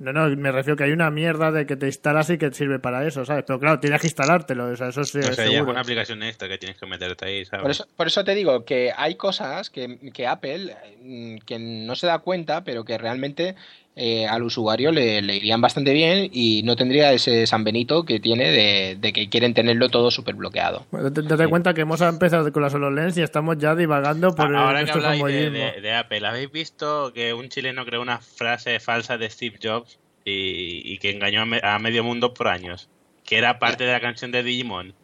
[0.00, 2.78] No, no, me refiero que hay una mierda de que te instalas y que sirve
[2.78, 3.42] para eso, ¿sabes?
[3.44, 5.72] Pero claro, tienes que instalártelo, o sea, eso sí, O sea, seguro.
[5.72, 7.62] una aplicación extra que tienes que meterte ahí, ¿sabes?
[7.62, 11.96] Por eso, por eso te digo que hay cosas que, que Apple mm, que no
[11.96, 13.56] se da cuenta, pero que realmente
[13.98, 18.20] eh, al usuario le, le irían bastante bien y no tendría ese San Benito que
[18.20, 20.86] tiene de, de que quieren tenerlo todo súper bloqueado.
[20.90, 24.66] Bueno, date, cuenta que hemos empezado con las HoloLens y estamos ya divagando por Ah,
[24.66, 28.18] Ahora eh, que habláis de, de- de Apple, ¿habéis visto que un chileno creó una
[28.18, 32.48] frase falsa de Steve Jobs y, y que engañó a, me- a medio mundo por
[32.48, 32.88] años?
[33.24, 34.94] Que era parte de la canción de Digimon.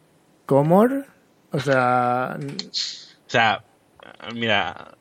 [0.45, 1.05] ¿Comor?
[1.51, 3.63] O sea, O sea,
[4.33, 4.95] mira,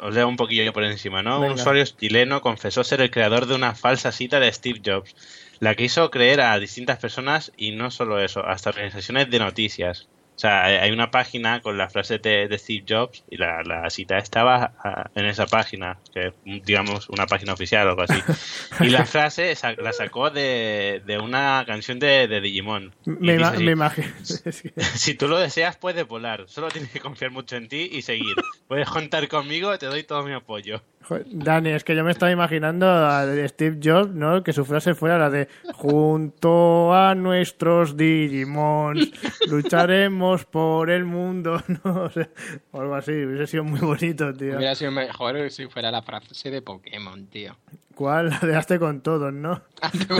[0.00, 1.40] os leo un poquillo por encima, ¿no?
[1.40, 1.54] Venga.
[1.54, 5.14] Un usuario chileno confesó ser el creador de una falsa cita de Steve Jobs,
[5.60, 10.08] la que hizo creer a distintas personas y no solo eso, hasta organizaciones de noticias.
[10.36, 13.88] O sea, hay una página con la frase de, de Steve Jobs y la, la
[13.88, 18.20] cita estaba en esa página, que es, digamos una página oficial o algo así.
[18.80, 22.94] Y la frase la sacó de, de una canción de, de Digimon.
[23.06, 24.08] Me, así, imagino.
[24.94, 26.44] si tú lo deseas, puedes volar.
[26.48, 28.34] Solo tienes que confiar mucho en ti y seguir.
[28.68, 30.82] Puedes contar conmigo, te doy todo mi apoyo.
[31.26, 34.42] Dani, es que yo me estaba imaginando a Steve Jobs, ¿no?
[34.42, 39.12] Que su frase fuera la de junto a nuestros Digimons
[39.46, 42.02] lucharemos por el mundo, ¿no?
[42.04, 42.28] O, sea,
[42.72, 44.56] o algo así, hubiese sido muy bonito, tío.
[44.56, 47.56] Hubiera sido mejor si fuera la frase de Pokémon, tío.
[47.94, 48.30] ¿Cuál?
[48.30, 49.62] La de hazte con todos, ¿no?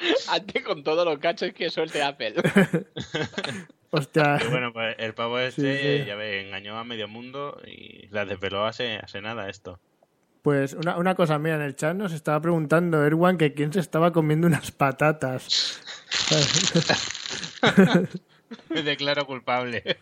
[0.28, 2.34] Hazte con todos los cachos que suelte Apple.
[3.90, 4.38] Hostia.
[4.50, 6.06] Bueno, pues el pavo este, Sí, sí.
[6.06, 9.80] ya ves, engañó a medio mundo y la desveló hace, hace nada esto.
[10.42, 13.80] Pues una, una cosa, mira, en el chat nos estaba preguntando Erwan que quién se
[13.80, 15.80] estaba comiendo unas patatas.
[18.68, 19.82] Me declaro culpable.
[19.84, 19.96] Eh,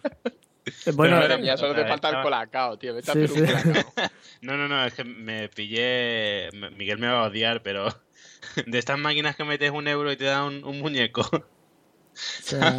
[0.95, 2.95] Bueno, Pero Ya solo te Eh, falta el colacao, tío.
[2.95, 3.53] Vete a Sí, hacer un sí.
[3.53, 3.93] colacao.
[4.43, 6.51] No, no, no, es que me pillé.
[6.77, 7.89] Miguel me va a odiar, pero.
[8.67, 11.23] De estas máquinas que metes un euro y te da un, un muñeco.
[11.33, 11.47] o
[12.15, 12.77] sea,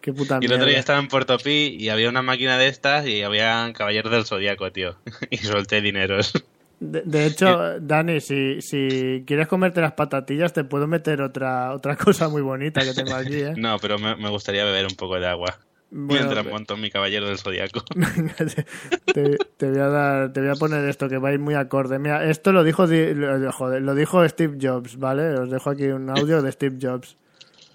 [0.00, 2.68] qué puta Y el otro día estaba en Puerto Pi y había una máquina de
[2.68, 4.98] estas y había caballeros del zodiaco, tío.
[5.30, 6.32] Y solté dineros.
[6.78, 11.96] De, de hecho, Dani, si, si quieres comerte las patatillas, te puedo meter otra otra
[12.04, 13.54] cosa muy bonita que tengo aquí, ¿eh?
[13.56, 15.58] No, pero me, me gustaría beber un poco de agua.
[15.90, 17.82] Bueno, mientras monto mi caballero del zodiaco.
[19.14, 21.54] te, te voy a dar, te voy a poner esto que va a ir muy
[21.54, 21.98] acorde.
[21.98, 25.30] Mira, esto lo dijo, di- lo, joder, lo dijo Steve Jobs, ¿vale?
[25.38, 27.16] Os dejo aquí un audio de Steve Jobs.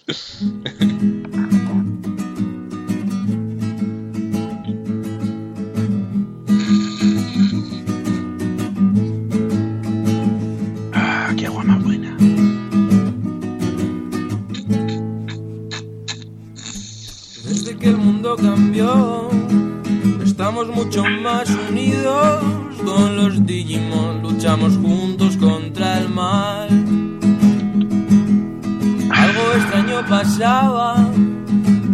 [17.82, 19.28] que el mundo cambió,
[20.24, 22.44] estamos mucho más unidos.
[22.86, 26.70] Con los Digimon luchamos juntos contra el mal.
[29.10, 30.96] Algo extraño pasaba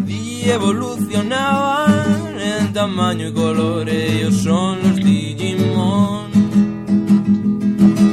[0.08, 3.88] y evolucionaban en tamaño y color.
[3.88, 6.28] Ellos son los Digimon.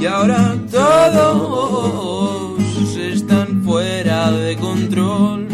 [0.00, 2.60] Y ahora todos
[2.96, 5.53] están fuera de control.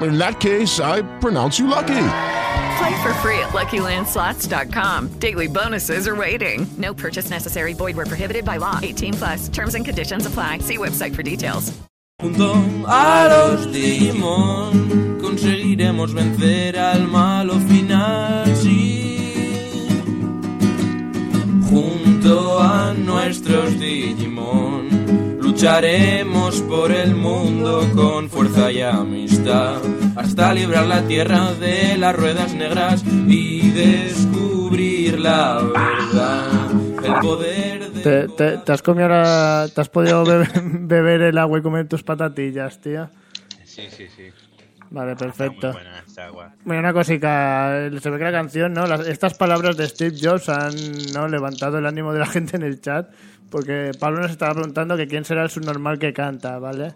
[0.00, 2.08] In that case, I pronounce you lucky.
[2.78, 5.18] Play for free at LuckyLandSlots.com.
[5.18, 6.66] Daily bonuses are waiting.
[6.76, 7.72] No purchase necessary.
[7.72, 8.78] Void were prohibited by law.
[8.82, 9.48] 18 plus.
[9.48, 10.58] Terms and conditions apply.
[10.58, 11.72] See website for details.
[12.18, 12.54] Junto
[12.86, 19.92] a los Digimon conseguiremos vencer al malo final, sí.
[21.68, 31.02] Junto a nuestros Digimon lucharemos por el mundo con fuerza y amistad hasta librar la
[31.02, 36.70] tierra de las ruedas negras y descubrir la verdad,
[37.04, 41.38] el poder de ¿Te, te, te has comido ahora- te has podido beber, beber el
[41.38, 43.08] agua y comer tus patatillas, tío?
[43.64, 44.30] Sí, sí, sí.
[44.90, 45.66] Vale, Está perfecto.
[45.68, 46.52] muy buena esta agua.
[46.64, 48.86] Bueno, una cosica, se ve que la canción, ¿no?
[48.86, 50.74] Las- estas palabras de Steve Jobs han
[51.14, 51.28] ¿no?
[51.28, 53.08] levantado el ánimo de la gente en el chat,
[53.50, 56.94] porque Pablo nos estaba preguntando que quién será el subnormal que canta, ¿vale?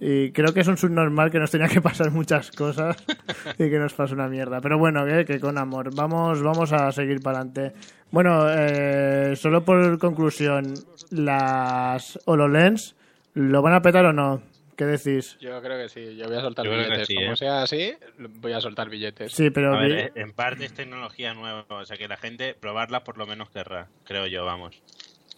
[0.00, 2.96] Y creo que es un subnormal que nos tenía que pasar muchas cosas
[3.58, 4.60] y que nos pasa una mierda.
[4.60, 5.94] Pero bueno, que, que con amor.
[5.94, 7.72] Vamos, vamos a seguir para adelante.
[8.10, 10.74] Bueno, eh, solo por conclusión,
[11.10, 12.96] las HoloLens,
[13.34, 14.42] ¿lo van a petar o no?
[14.76, 15.36] ¿Qué decís?
[15.40, 17.06] Yo creo que sí, yo voy a soltar Yo billetes.
[17.06, 17.36] sí, Como ¿eh?
[17.36, 17.94] sea así,
[18.40, 19.32] voy a soltar billetes.
[19.32, 19.72] Sí, pero...
[19.74, 23.16] A ver, vi- en parte es tecnología nueva, o sea que la gente probarla por
[23.16, 24.82] lo menos querrá, creo yo, vamos.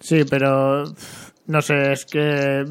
[0.00, 0.84] Sí, pero
[1.46, 2.64] no sé, es que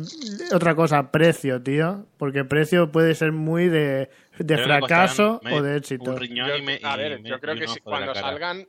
[0.54, 6.12] otra cosa, precio, tío, porque precio puede ser muy de, de fracaso o de éxito.
[6.12, 8.16] un riñón Yo- y me- a y ver, me- yo creo que si- la cuando
[8.16, 8.68] salgan,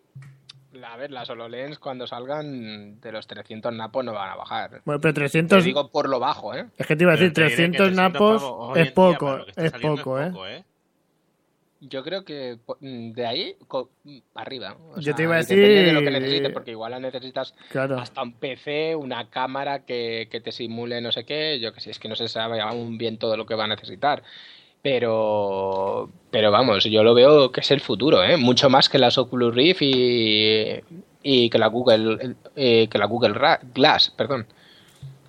[0.84, 4.82] a ver, las HoloLens cuando salgan de los 300 napos no van a bajar.
[4.84, 5.64] Bueno, pero Te 300...
[5.64, 6.66] digo por lo bajo, ¿eh?
[6.76, 9.44] Es que te iba a decir, Pero te diré que 300 300 napos es poco,
[9.44, 10.26] que está es poco, ¿eh?
[10.30, 10.64] poco, ¿eh?
[11.80, 13.56] Yo creo que mm, de ahí
[14.04, 14.76] mm, arriba.
[14.90, 17.54] O Yo sea, te iba a depende de lo que decir- necesites, porque igual necesitas
[17.70, 17.98] Claro.
[17.98, 21.58] hasta un PC, una cámara que, que te simule no sé qué.
[21.60, 23.68] Yo que sé, es que no se sabe aún bien todo lo que va a
[23.68, 24.22] necesitar.
[24.82, 28.36] Pero, pero vamos, yo lo veo que es el futuro, ¿eh?
[28.36, 30.80] Mucho más que las Oculus Rift y,
[31.22, 34.46] y que la Google, eh, que la Google Ra- Glass, perdón.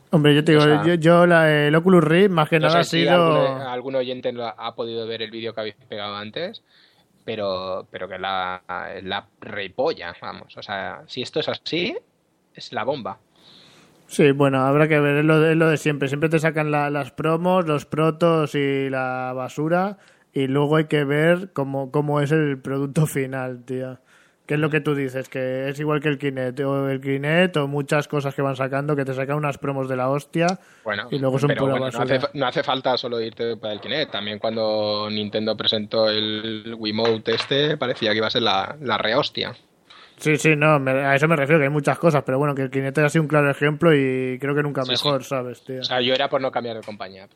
[0.09, 2.67] Hombre, yo te digo, O sea- yo, yo la, el Oculus Rift más que No
[2.67, 3.13] nada ha si sido...
[3.13, 6.63] algún, algún oyente lo ha, ha podido ver el vídeo que habéis pegado antes,
[7.25, 8.61] pero, pero que la,
[9.03, 10.55] la repolla, vamos.
[10.57, 11.97] O sea, si esto es así,
[12.55, 13.17] es la bomba.
[14.07, 16.07] Sí, bueno, habrá que ver, es lo de, es lo de siempre.
[16.07, 19.97] Siempre te sacan la- las promos, los protos y la basura
[20.31, 23.99] y luego hay que ver cómo, cómo es el producto final, tío.
[24.47, 27.57] Que es lo que tú dices, que es igual que el Kinect o el Kinect
[27.57, 30.47] o muchas cosas que van sacando, que te sacan unas promos de la hostia
[30.85, 33.73] Bueno, y luego son pero pura bueno, no, hace, no hace falta solo irte para
[33.73, 34.09] el Kinect.
[34.13, 39.53] También cuando Nintendo presentó el Wiimote este, parecía que iba a ser la, la rehostia.
[40.15, 42.61] Sí, sí, no, me- a eso me refiero, que hay muchas cosas, pero bueno, que
[42.63, 45.29] el Kinect ha sido un claro ejemplo y creo que nunca Sí, mejor, sí.
[45.29, 45.81] ¿sabes, tío?
[45.81, 47.27] O sea, yo era por no cambiar de compañía.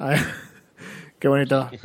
[0.00, 0.18] Ver,
[1.20, 1.70] Qué bonito.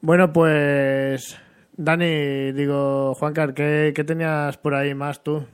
[0.00, 1.38] Bueno, pues
[1.76, 5.44] Dani, digo, Juancar, ¿qué, ¿qué tenías por ahí más tú?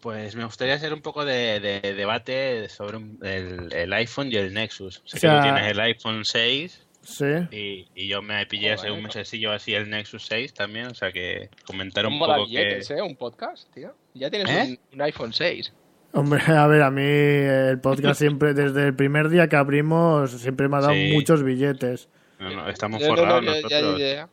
[0.00, 4.36] Pues me gustaría hacer un poco de, de debate sobre un- el, el iPhone y
[4.36, 5.02] el Nexus.
[5.04, 7.24] Sé O sea- que tú tienes el iPhone 6 Sí.
[7.50, 11.12] y, y yo me pillé hace un mesecillo así el Nexus 6 también, o sea
[11.12, 12.50] que comentar un poco que...
[12.50, 13.02] billetes, ¿eh?
[13.02, 13.94] Un podcast, tío.
[14.14, 14.78] Ya tienes ¿Eh?
[14.90, 15.72] un, un iPhone 6.
[16.12, 20.66] Hombre, a ver, a mí el podcast siempre, desde el primer día que abrimos, siempre
[20.68, 21.10] me ha dado Sí.
[21.12, 22.08] muchos billetes.
[22.38, 24.00] No, no, estamos No, no, forrados no, ya- ya- nosotros.
[24.00, 24.28] ya-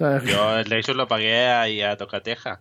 [0.00, 0.24] ¿sabes?
[0.24, 2.58] Yo el Nexus lo pagué ahí a Tocateja.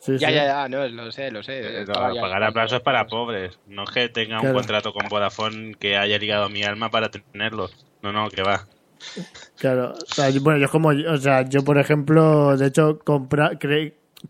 [0.00, 0.34] Sí, ya, sí.
[0.34, 1.80] ya, ya, no, lo sé, lo sé.
[1.80, 3.58] Eh, no, pagar aplausos para pobres.
[3.66, 7.68] No es que tenga un contrato con Vodafone que haya ligado mi alma para tenerlo.
[8.02, 8.66] No, no, que va.
[9.56, 13.58] Claro, o sea, yo- bueno, yo como, o sea, yo por ejemplo, de hecho, comprar,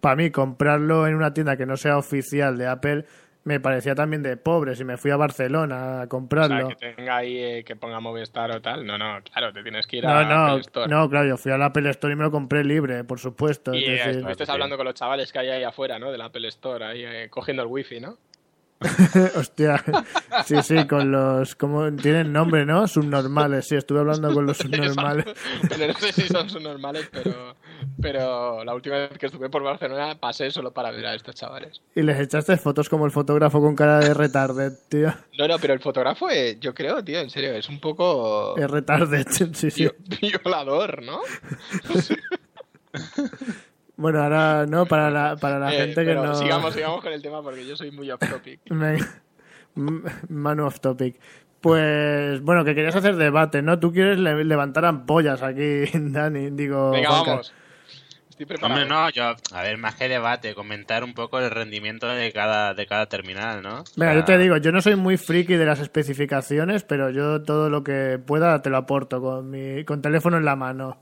[0.00, 3.04] para mí comprarlo en una tienda que no sea oficial de Apple
[3.48, 6.68] me parecía también de pobres y me fui a Barcelona a O sea, comprarlo.
[6.68, 8.86] que tenga ahí, eh, que ponga Movistar o tal.
[8.86, 10.88] No, no, claro, te tienes que ir No, a no, Apple Store.
[10.88, 13.74] no, claro, yo fui al Apple Store y me lo compré libre, por supuesto.
[13.74, 16.12] Y es eh, decir- estuviste hablando con los chavales que hay ahí afuera, ¿no?
[16.12, 18.16] Del Apple Store, ahí eh, cogiendo el wifi, ¿no?
[19.36, 19.82] Hostia,
[20.46, 22.86] sí, sí, con los, como tienen nombre, ¿no?
[22.86, 25.26] Subnormales, sí, estuve hablando con los subnormales.
[25.68, 27.56] Pero no sé si son sus normales, pero,
[28.00, 31.82] pero la última vez que estuve por Barcelona pasé solo para ver a estos chavales.
[31.96, 35.12] Y les echaste fotos como el fotógrafo con cara de retarded, tío.
[35.36, 38.70] No, no, pero el fotógrafo, eh, yo creo, tío, en serio, es un poco Es
[38.70, 39.90] retarded, sí, sí.
[40.20, 41.20] violador, ¿no?
[43.98, 46.34] Bueno, ahora, no, para la, para la Eh, gente que no...
[46.34, 48.60] Sigamos, sigamos con el tema porque yo soy muy off topic.
[50.28, 51.20] Manu off topic.
[51.60, 53.78] Pues, bueno, que querías hacer debate, ¿no?
[53.80, 56.92] Tú quieres le- levantar ampollas aquí, Dani, digo...
[56.92, 57.30] Venga, Juanca.
[57.32, 57.52] vamos.
[58.30, 58.80] Estoy preparado.
[58.80, 62.72] Hombre, no, yo, a ver, más que debate, comentar un poco el rendimiento de cada,
[62.74, 63.84] de cada terminal, ¿no?
[63.84, 67.68] Sea, yo te digo, yo no soy muy friki de las especificaciones, pero yo todo
[67.68, 71.00] lo que pueda te lo aporto con mi con teléfono en la mano.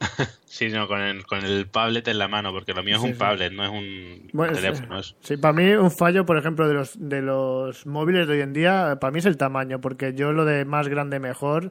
[0.52, 3.06] Sí, no, con el, con el tablet en la mano, porque lo mío es Sí,
[3.06, 3.18] un sí.
[3.20, 5.00] tablet, no es un Bueno, teléfono.
[5.20, 8.52] Sí, para mí un fallo, por ejemplo, de los, de los móviles de hoy en
[8.52, 11.70] día, para mí es el tamaño, porque yo lo de más grande mejor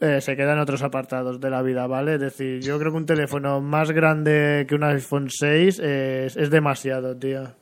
[0.00, 2.14] eh, se queda en otros apartados de la vida, ¿vale?
[2.14, 6.50] Es decir, yo creo que un teléfono más grande que un iPhone 6 es, es
[6.50, 7.54] demasiado, tío.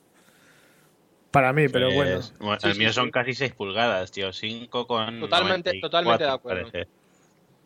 [1.29, 2.21] Para mí, pero bueno.
[2.63, 5.19] el mío son casi 6 pulgadas, tío, 5 con.
[5.19, 6.69] Totalmente- 94, totalmente de acuerdo.
[6.71, 6.89] parece.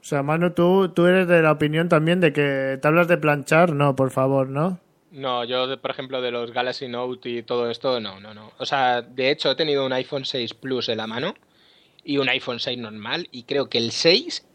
[0.01, 3.73] O sea, Manu, tú, tú eres de la opinión también de que tablas de planchar,
[3.73, 4.79] no, por favor, ¿no?
[5.11, 8.51] No, yo, por ejemplo, de los Galaxy Note y todo esto, no, no, no.
[8.57, 11.33] O sea, de hecho, he tenido un iPhone 6 Plus en la mano
[12.03, 14.45] y un iPhone 6 normal y creo que el 6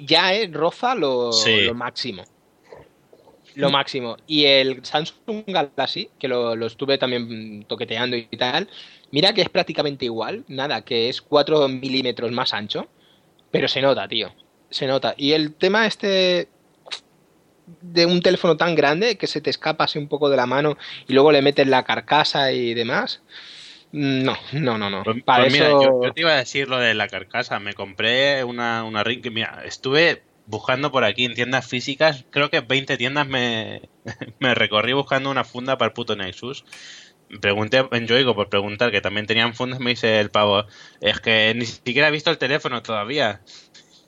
[0.00, 1.62] ya es roza lo, Sí.
[1.62, 2.24] lo máximo.
[3.54, 4.16] Lo máximo.
[4.26, 8.68] Y el Samsung Galaxy, que lo, lo estuve también toqueteando y tal,
[9.12, 12.86] mira que es prácticamente igual, nada, que es 4 milímetros más ancho,
[13.50, 14.30] pero se nota, tío.
[14.70, 15.14] Se nota.
[15.16, 16.48] Y el tema este
[17.80, 20.76] de un teléfono tan grande que se te escapa así un poco de la mano
[21.08, 23.22] y luego le metes la carcasa y demás.
[23.92, 25.02] mm, No, no, no, no.
[25.02, 25.82] Pues, Para pues mira, eso...
[25.82, 27.58] yo, yo te iba a decir lo de la carcasa.
[27.60, 32.50] Me compré una, una ring que, mira, estuve buscando por aquí en tiendas físicas, creo
[32.50, 33.82] que 20 tiendas me,
[34.38, 36.64] me recorrí buscando una funda para el puto Nexus.
[37.40, 40.64] Pregunté en Yoigo por preguntar que también tenían fundas, me dice el pavo,
[41.00, 43.40] es que ni siquiera he visto el teléfono todavía.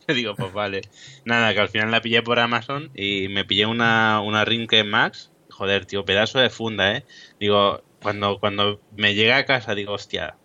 [0.15, 0.81] Digo, pues vale.
[1.25, 5.31] Nada, que al final la pillé por Amazon y me pillé una, una Ring Max.
[5.51, 7.05] Joder, tío, pedazo de funda, ¿eh?
[7.39, 10.37] Digo, cuando, cuando me llegué a casa, digo, hostia,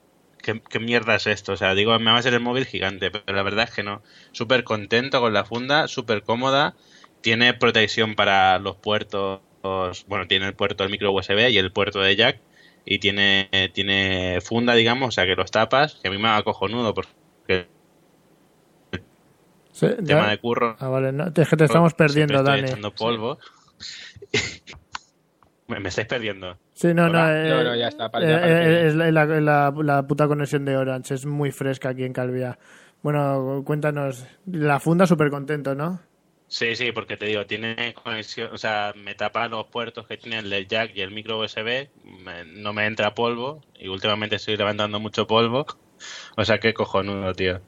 [0.41, 1.53] ¿qué, qué mierda es esto?
[1.53, 3.83] O sea, digo, me va a ser el móvil gigante, pero la verdad es que
[3.83, 4.01] no.
[4.33, 6.75] Súper contento con la funda, súper cómoda.
[7.21, 9.41] Tiene protección para los puertos.
[10.07, 12.41] Bueno, tiene el puerto del micro USB y el puerto de jack.
[12.85, 16.43] Y tiene, tiene funda, digamos, o sea que los tapas, que a mí me va
[16.43, 17.13] cojonudo porque
[19.73, 20.77] Sí, tema ya- de curro.
[20.79, 22.67] Ah, vale, no, es que te estamos perdiendo, estoy Dani.
[22.67, 23.39] echando polvo.
[25.67, 26.57] me, me estáis perdiendo.
[26.73, 29.11] Sí, no, no, eh, No, no, ya está, para- eh, ya para eh, es la,
[29.11, 32.57] la- la- la puta conexión de Orange, es muy fresca aquí en Calvia.
[33.01, 35.99] Bueno, cuéntanos, la funda súper contento, ¿no?
[36.47, 40.37] Sí, sí, porque te digo, tiene conexión, o sea, me tapa los puertos que tiene
[40.39, 41.89] el jack y el micro USB,
[42.23, 45.65] me- no me entra polvo y últimamente estoy levantando mucho polvo,
[46.37, 47.59] o sea, qué cojonudo, tío.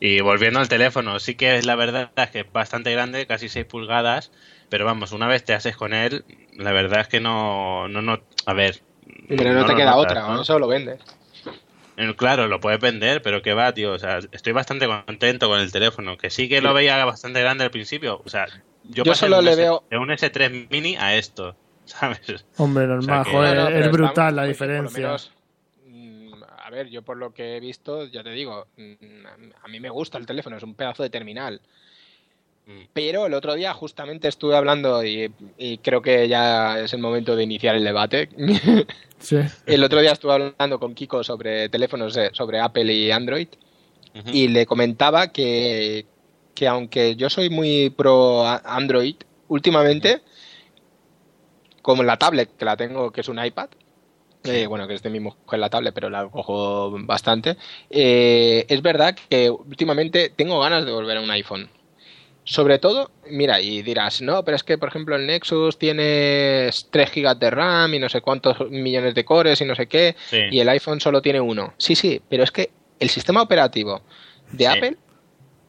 [0.00, 3.48] Y volviendo al teléfono, sí que es la verdad es que es bastante grande, casi
[3.48, 4.32] 6 pulgadas,
[4.70, 6.24] Pero vamos, una vez te haces con él,
[6.56, 8.82] la verdad es que no, no, no, a ver.
[9.28, 10.34] Pero no, te queda notas, otra, ¿no?
[10.36, 10.42] ¿no?
[10.42, 11.00] Eso lo vendes.
[11.96, 13.92] Eh, Claro, lo puedes vender, pero que va, tío.
[13.92, 16.16] O sea, estoy bastante contento con el teléfono.
[16.16, 18.20] Que sí que lo veía bastante grande al principio.
[18.24, 18.46] O sea,
[18.84, 21.56] yo, Yo pasé solo de un le S- veo- de un S3 mini a esto,
[21.84, 22.46] ¿sabes?
[22.56, 25.02] Hombre, normal, que- joder, No, no, pero es estamos- brutal la por lo diferencia.
[25.06, 25.33] menos,
[26.74, 30.18] ver, yo por lo que he visto, ya te digo, mm, a mí me gusta
[30.18, 31.60] el teléfono, es un pedazo de terminal.
[32.66, 32.82] Mm.
[32.92, 37.36] Pero el otro día justamente estuve hablando y, y creo que ya es el momento
[37.36, 38.28] de iniciar el debate.
[39.16, 39.38] Sí.
[39.64, 43.48] el otro día estuve hablando con Kiko sobre teléfonos, sobre Apple y Android
[44.26, 46.06] y le comentaba que,
[46.54, 49.16] que aunque yo soy muy pro Android,
[49.48, 50.22] últimamente,
[51.82, 53.70] como la tablet que la tengo, que es un iPad,
[54.44, 57.56] eh, bueno, que es de mi mujer la tablet, pero la cojo bastante,
[57.90, 61.68] eh, es verdad que últimamente tengo ganas de volver a un iPhone.
[62.46, 67.10] Sobre todo, mira, y dirás, no, pero es que, por ejemplo, el Nexus tiene 3
[67.14, 70.40] GB de RAM y no sé cuántos millones de cores y no sé qué, Sí.
[70.50, 71.72] y el iPhone solo tiene uno.
[71.78, 72.70] Sí, sí, pero es que
[73.00, 74.02] el sistema operativo
[74.52, 74.70] de Sí.
[74.70, 74.96] Apple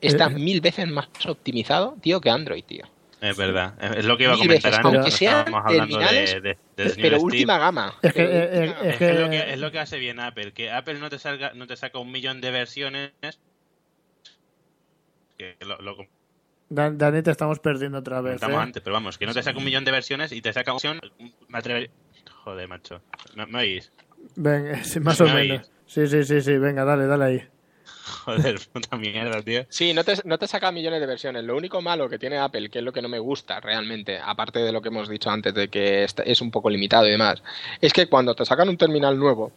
[0.01, 0.31] está Eh.
[0.31, 2.83] mil veces más optimizado, tío, que Android, tío.
[3.21, 3.73] Es verdad.
[3.97, 4.93] Es lo que iba a comentar veces, antes.
[4.99, 7.93] aunque sean estábamos hablando terminales, de, de- señor pero última gama.
[8.01, 10.69] Es que, eh, eh, es Es lo, que es lo que hace bien Apple, que
[10.71, 13.11] Apple no te salga, no te saca un millón de versiones.
[15.37, 15.97] Que lo, lo
[16.69, 18.39] Dan- Dani te estamos perdiendo otra vez.
[18.39, 18.63] comentamos ¿eh?
[18.63, 20.75] antes, pero vamos, que no te saca un millón de versiones y te saca una
[20.77, 20.99] opción.
[21.47, 21.89] Me atrevería-
[22.43, 23.01] Joder, macho.
[23.35, 23.91] ¿Me, me oís?
[24.35, 25.59] Venga, sí, más o ¿Me menos.
[25.59, 25.71] oís?
[25.87, 27.47] Sí, sí, sí, sí, venga, dale, dale ahí.
[28.05, 29.65] Joder, puta mierda, tío.
[29.69, 31.43] Sí, no te, no te saca millones de versiones.
[31.43, 34.59] Lo único malo que tiene Apple, que es lo que no me gusta realmente, aparte
[34.59, 37.41] de lo que hemos dicho antes de que es un poco limitado y demás,
[37.81, 39.51] es que cuando te sacan un terminal nuevo,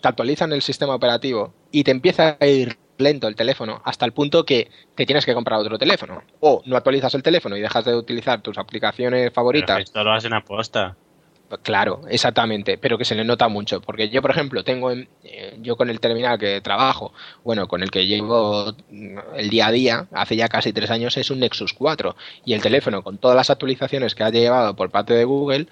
[0.00, 4.12] te actualizan el sistema operativo y te empieza a ir lento el teléfono hasta el
[4.12, 6.22] punto que te tienes que comprar otro teléfono.
[6.40, 9.80] O no actualizas el teléfono y dejas de utilizar tus aplicaciones Pero favoritas.
[9.80, 10.96] esto lo hacen aposta.
[11.60, 15.58] Claro, exactamente, pero que se le nota mucho, porque yo, por ejemplo, tengo en- eh,
[15.60, 17.12] yo con el terminal que trabajo,
[17.44, 18.74] bueno, con el que llevo
[19.36, 22.62] el día a día, hace ya casi tres años, es un Nexus 4 y el
[22.62, 25.66] teléfono con todas las actualizaciones que ha llevado por parte de Google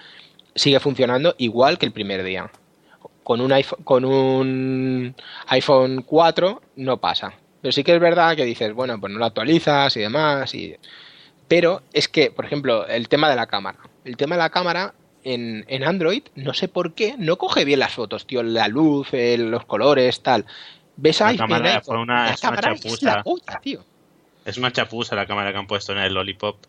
[0.55, 2.51] sigue funcionando igual que el primer día.
[3.25, 5.15] Con un iPhone, con un
[5.49, 9.27] iPhone 4 no pasa, pero sí que es verdad que dices, bueno, pues no lo
[9.27, 10.77] actualizas y demás, y
[11.49, 13.79] pero es que, por ejemplo, el tema de la cámara.
[14.05, 14.95] El tema de la cámara
[15.25, 18.43] en, en Android, no sé por qué, no coge bien las fotos, tío.
[18.43, 20.47] La luz, el- los colores, tal.
[20.97, 23.03] Ves La ahí, cámara una- la es una cámara es chapuza.
[23.03, 23.85] la polla, tío.
[24.45, 26.67] Es una chapuza la cámara que han puesto en el Lollipop.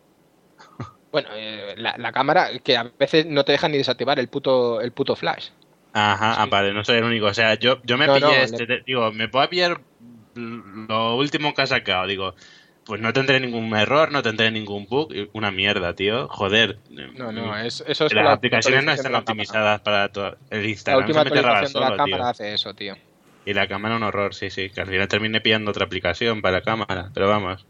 [1.10, 4.80] Bueno, eh, la, la cámara que a veces no te deja ni desactivar el puto,
[4.80, 5.50] el puto flash.
[5.94, 7.26] Ajá, ah, vale, no soy el único.
[7.26, 9.82] O sea, yo, yo me No, pillé no, este, le- digo, me puedo pillar
[10.34, 12.34] lo último que ha sacado, digo,
[12.84, 16.80] pues no tendré ningún error, no tendré ningún bug, una mierda, tío, joder.
[17.16, 20.36] No, no, es, eso es Las la aplicaciones no están la optimizadas para todo.
[20.50, 21.96] El La Instagram última se de la tío.
[21.96, 22.94] cámara hace eso, tío.
[23.44, 26.58] Y la cámara un horror, sí, sí, que al final terminé pillando otra aplicación para
[26.58, 27.66] la cámara, pero vamos.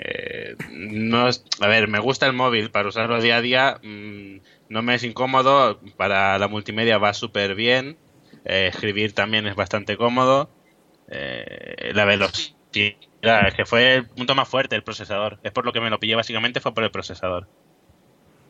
[0.00, 4.38] eh, no es- a ver, me gusta el móvil para usarlo día a día, mm,
[4.68, 8.00] no me es incómodo, para la multimedia va súper bien,
[8.44, 10.52] eh, escribir también es bastante cómodo,
[11.08, 12.56] eh, la velocidad,
[13.24, 15.98] es que fue el punto más fuerte, el procesador, es por lo que me lo
[16.00, 17.46] pillé básicamente, fue por el procesador.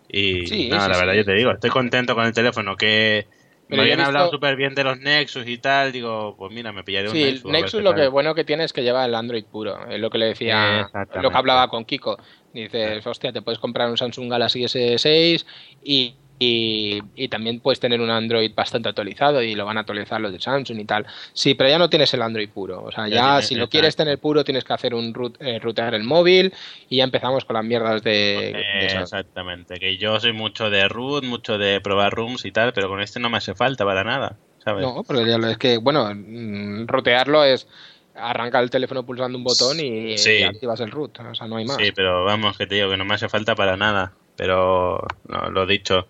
[0.09, 1.01] Y Sí, nada, la sí.
[1.01, 3.27] verdad yo te digo, estoy contento con el teléfono, que
[3.69, 6.85] Pero me habían hablado súper bien de los Nexus y tal, digo, pues mira, me
[6.85, 7.45] pillaré un Sí, el Nexus.
[7.45, 8.01] ver Nexus lo tal.
[8.01, 9.87] que bueno que tiene es que lleva el Android puro.
[9.89, 10.89] Es lo que le decía,
[11.21, 12.19] lo que hablaba con Kiko.
[12.53, 15.45] Dices, hostia, te puedes comprar un Samsung Galaxy S6
[15.83, 20.21] y, y, y también puedes tener un Android bastante actualizado y lo van a actualizar
[20.21, 21.07] los de Samsung y tal.
[21.33, 22.83] Sí, pero ya no tienes el Android puro.
[22.83, 25.61] O sea, Ya si lo quieres tener puro tienes que hacer un root, eh,
[25.93, 26.53] el móvil
[26.89, 31.25] y ya empezamos con las mierdas de, Eh, exactamente, que yo soy mucho de root,
[31.25, 34.37] mucho de probar rooms y tal, pero con este no me hace falta para nada,
[34.65, 34.83] ¿sabes?
[34.83, 37.67] No, porque ya lo- es que, bueno, mm, rotearlo es
[38.15, 40.37] arrancar el teléfono pulsando un botón y, Sí.
[40.39, 41.19] y activas el root.
[41.21, 41.77] O sea, no hay más.
[41.77, 44.13] Sí, pero vamos, que te digo que no me hace falta para nada.
[44.37, 46.09] Pero no, lo dicho.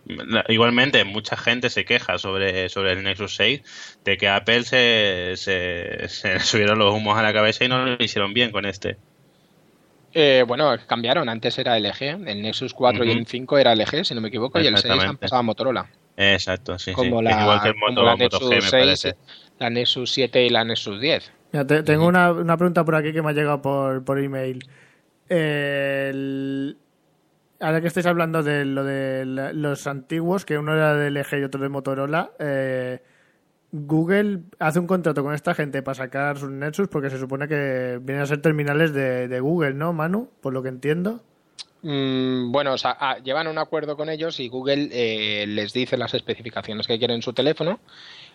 [0.49, 6.09] Igualmente, mucha gente se queja sobre, sobre el Nexus 6 de que Apple se, se,
[6.09, 8.97] se subieron los humos a la cabeza y no lo hicieron bien con este.
[10.15, 11.29] Eh, bueno, cambiaron.
[11.29, 12.27] Antes era LG.
[12.27, 14.95] El Nexus 4 y el 5 era LG, si no me equivoco, y el 6
[15.05, 15.87] han pasado a Motorola.
[16.17, 16.95] Exacto, sí, sí.
[16.95, 19.15] como, Es la, igual que el como Moto, la Moto G, Nexus me 6, parece.
[19.59, 21.33] la Nexus 7 y la Nexus 10.
[21.53, 24.65] Mira, te- tengo una, una pregunta por aquí que me ha llegado por, por email.
[25.29, 26.77] El-
[27.61, 31.45] ahora que estáis hablando de lo de los antiguos, que uno era de LG y
[31.45, 33.01] otro de Motorola, eh,
[33.73, 37.99] Google hace un contrato con esta gente para sacar sus Nexus porque se supone que
[38.01, 40.31] vienen a ser terminales de, de Google, ¿no, Manu?
[40.41, 41.21] Por lo que entiendo.
[41.83, 45.97] Mm, bueno, o sea, ah, llevan un acuerdo con ellos y Google eh, les dice
[45.97, 47.81] las especificaciones que quiere en su teléfono,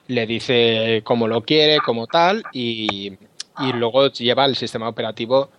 [0.08, 3.18] le dice cómo lo quiere, como tal, y,
[3.60, 5.50] y luego lleva el sistema operativo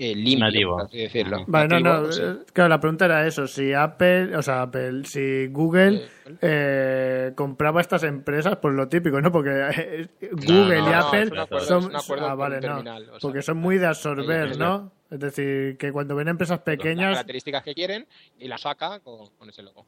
[0.00, 0.76] eh, limpio, Nativo.
[0.78, 1.44] por así decirlo.
[1.46, 2.12] Vale, no, Nativo, no.
[2.12, 2.22] sí.
[2.22, 6.08] eh, Claro, la pregunta era eso: si Apple, o sea, Apple, si Google
[6.40, 9.30] eh, compraba estas empresas, pues lo típico, ¿no?
[9.30, 11.92] Porque eh, Google no, y Apple acuerdo, son.
[12.20, 14.92] ah, vale, terminal, o sea, porque son muy de absorber, ¿no?
[15.10, 17.12] Es decir, que cuando ven empresas Las pequeñas.
[17.14, 18.06] características que quieren
[18.38, 19.84] y la saca con, con ese logo.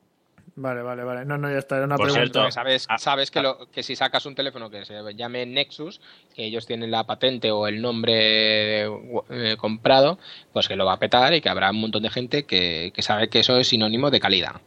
[0.55, 1.25] Vale, vale, vale.
[1.25, 1.77] No, no, ya está.
[1.77, 2.41] Era una Por pregunta.
[2.41, 6.01] cierto, sabes, ah, sabes que, lo, que si sacas un teléfono que se llame Nexus,
[6.35, 10.19] que ellos tienen la patente o el nombre eh, comprado,
[10.53, 13.03] pues que lo va a petar y que habrá un montón de gente que, que
[13.03, 14.61] sabe que eso es sinónimo de calidad.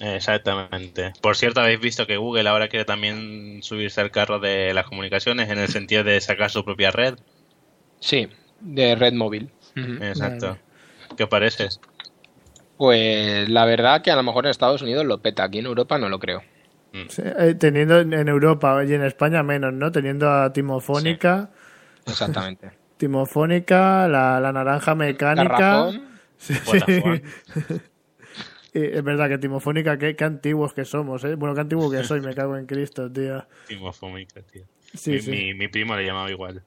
[0.00, 1.12] Exactamente.
[1.20, 5.50] Por cierto, habéis visto que Google ahora quiere también subirse al carro de las comunicaciones
[5.50, 7.14] en el sentido de sacar su propia red.
[8.00, 8.28] Sí,
[8.60, 9.50] de red móvil.
[9.76, 10.58] Exacto.
[11.16, 11.68] ¿Qué os parece?
[12.82, 15.98] Pues la verdad que a lo mejor en Estados Unidos lo peta, aquí en Europa
[15.98, 16.42] no lo creo.
[17.10, 19.92] Sí, eh, teniendo en Europa y en España menos, ¿no?
[19.92, 21.50] Teniendo a Timofónica,
[22.04, 22.72] Exactamente.
[22.96, 25.90] Timofónica, la, la naranja mecánica.
[26.38, 26.54] Sí.
[28.74, 31.36] Y es verdad que Timofónica, qué, qué antiguos que somos, ¿eh?
[31.36, 33.46] Bueno, qué antiguo que soy, me cago en Cristo, tío.
[33.68, 34.64] Timofónica, tío.
[34.94, 35.30] Sí, mi, sí.
[35.30, 36.64] Mi, mi primo le llamaba igual.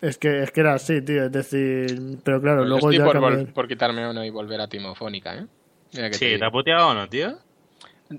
[0.00, 1.24] Es que, es que era así, tío.
[1.24, 4.68] Es decir, pero claro, Yo luego estoy ya por, por quitarme uno y volver a
[4.68, 5.46] Timofónica, ¿eh?
[5.92, 6.38] Mira que te Sí.
[6.38, 7.38] ¿te ha puteado o no, tío?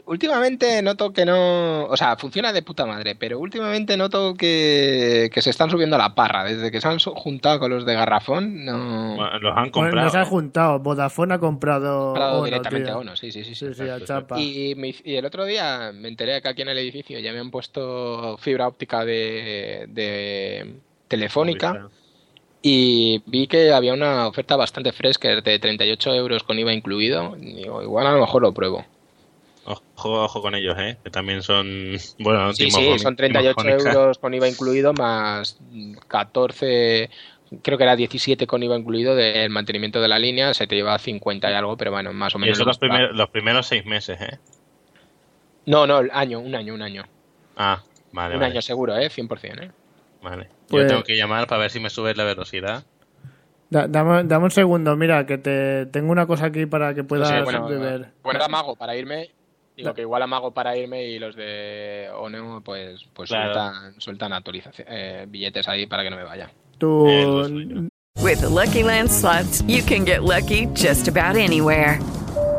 [0.06, 1.86] Últimamente noto que no.
[1.86, 6.00] O sea, funciona de puta madre, pero últimamente noto que, que se están subiendo a
[6.00, 6.44] la parra.
[6.44, 9.16] Desde que se han juntado con los de Garrafón, no.
[9.16, 10.06] Bueno, los han Bueno, comprado.
[10.06, 10.26] nos han ¿eh?
[10.30, 10.80] juntado.
[10.80, 12.06] Vodafone ha comprado.
[12.10, 12.96] comprado Ono, directamente tío.
[12.98, 13.56] a uno, sí, sí, sí.
[13.56, 13.66] sí.
[13.70, 14.40] Sí, sí, a chapa.
[14.40, 17.40] Y, me- y el otro día me enteré que aquí en el edificio ya me
[17.40, 20.76] han puesto fibra óptica de, de
[21.08, 21.99] telefónica Movistar.
[22.62, 27.36] Y vi que había una oferta bastante fresca de 38 euros con IVA incluido.
[27.38, 28.86] Digo, igual a lo mejor lo pruebo.
[29.66, 29.84] Ojo,
[30.24, 30.98] ojo con ellos, ¿eh?
[31.04, 31.68] Que también son...
[32.20, 33.92] Bueno, Sí, sí, son 38 Timofónica.
[33.92, 35.58] euros con IVA incluido más
[36.08, 37.10] 14,
[37.62, 40.98] creo que era 17 con IVA incluido del mantenimiento de la línea, se te lleva
[40.98, 42.58] 50 y algo, pero bueno, más o Y menos.
[42.58, 44.40] eso lo los, primer- los primeros seis meses, ¿eh?
[45.66, 47.04] No, no, el año, un año, un año.
[47.56, 48.52] Ah, vale, un vale.
[48.54, 49.10] año seguro, ¿eh?
[49.10, 49.72] 100%, ¿eh?
[50.22, 50.50] Vale.
[50.70, 52.84] Pues- Yo tengo que llamar para ver si me subes la velocidad.
[53.70, 57.28] Da- dame, dame un segundo, mira, que te tengo una cosa aquí para que puedas
[57.30, 58.12] Sí, bueno, beber.
[58.24, 59.30] bueno, amago para irme.
[59.78, 59.96] Digo No.
[59.96, 63.54] que igual amago para irme y los de ONEO pues, pues Claro.
[63.54, 66.50] sueltan, sueltan actualización, eh, billetes ahí para que no me vaya.
[66.78, 67.88] Tú, Eh.
[68.22, 72.00] With the Lucky Land slots, you can get lucky just about anywhere.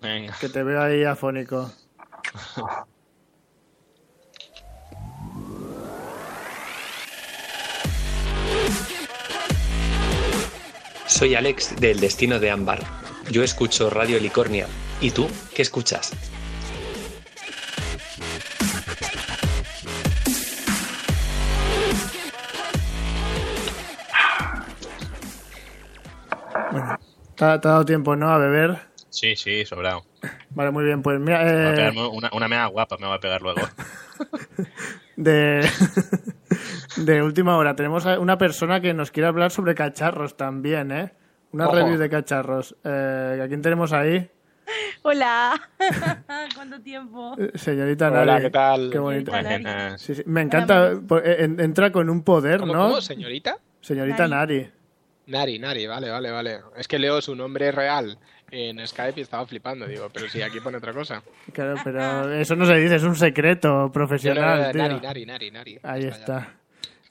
[0.00, 0.34] Venga.
[0.40, 1.70] Que te veo ahí afónico.
[11.06, 12.80] Soy Alex del Destino de Ámbar.
[13.30, 14.66] Yo escucho Radio Licornia.
[15.00, 16.12] ¿Y tú qué escuchas?
[27.36, 28.30] ¿Te ha, te ha dado tiempo, no?
[28.30, 28.78] A beber.
[29.16, 30.04] Sí, sí, sobrado.
[30.50, 31.00] Vale, muy bien.
[31.02, 33.40] Pues mira, Me voy a eh, pegarme una, una mea guapa me va a pegar
[33.40, 33.62] luego.
[35.16, 35.66] de,
[36.96, 41.12] de última hora, tenemos a una persona que nos quiere hablar sobre cacharros también, ¿eh?
[41.52, 41.76] Una Ojo.
[41.76, 42.76] review de cacharros.
[42.84, 44.28] Eh, ¿A quién tenemos ahí?
[45.02, 45.58] Hola.
[46.54, 47.36] ¿Cuánto tiempo?
[47.38, 48.42] Eh, Señorita Hola, Nari.
[48.44, 48.90] ¿qué tal?
[48.90, 49.32] Qué bonito.
[49.96, 50.22] Sí, sí.
[50.26, 50.90] Me encanta.
[51.24, 52.88] en- Entra con un poder, ¿Cómo, ¿no?
[52.88, 53.56] cómo, señorita?
[53.80, 54.58] Señorita Nari.
[54.58, 54.72] Nari.
[55.28, 56.60] Nari, Nari, vale, vale, vale.
[56.76, 58.18] Es que leo su nombre real
[58.50, 61.22] en Skype y estaba flipando, digo, pero si aquí pone otra cosa.
[61.52, 64.82] Claro, pero eso no se dice, es un secreto profesional, tío.
[64.82, 65.78] Nari, Nari, Nari, Nari.
[65.82, 66.54] Ahí está.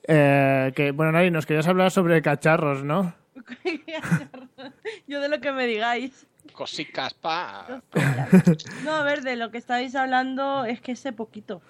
[0.07, 3.13] Eh, que, bueno, Nari, nos querías hablar sobre cacharros, ¿no?
[5.07, 6.27] Yo de lo que me digáis.
[6.53, 7.81] Cosicas, pa.
[8.83, 11.61] No, a ver, de lo que estáis hablando es que sé poquito.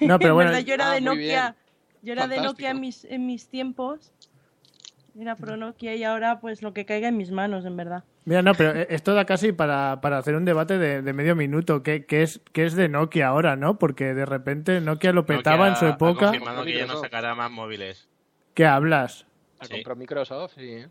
[0.00, 1.56] No, pero En bueno, verdad, yo era Ah, de Nokia.
[2.02, 2.40] Yo era de.
[2.40, 4.12] Nokia en mis, en mis tiempos.
[5.18, 8.04] Era pro Nokia y ahora pues lo que caiga en mis manos, en verdad.
[8.24, 11.36] mira, no, pero eh, esto da casi para, para hacer un debate de, de medio
[11.36, 11.82] minuto.
[11.82, 13.78] ¿Qué, qué es, ¿Qué es de Nokia ahora, no?
[13.78, 16.26] Porque de repente Nokia lo petaba en su época.
[16.28, 18.08] Ha confirmado que ya no sacará más móviles.
[18.54, 19.26] ¿Qué hablas?
[19.60, 19.74] La Sí.
[19.74, 20.84] compró Microsoft, sí.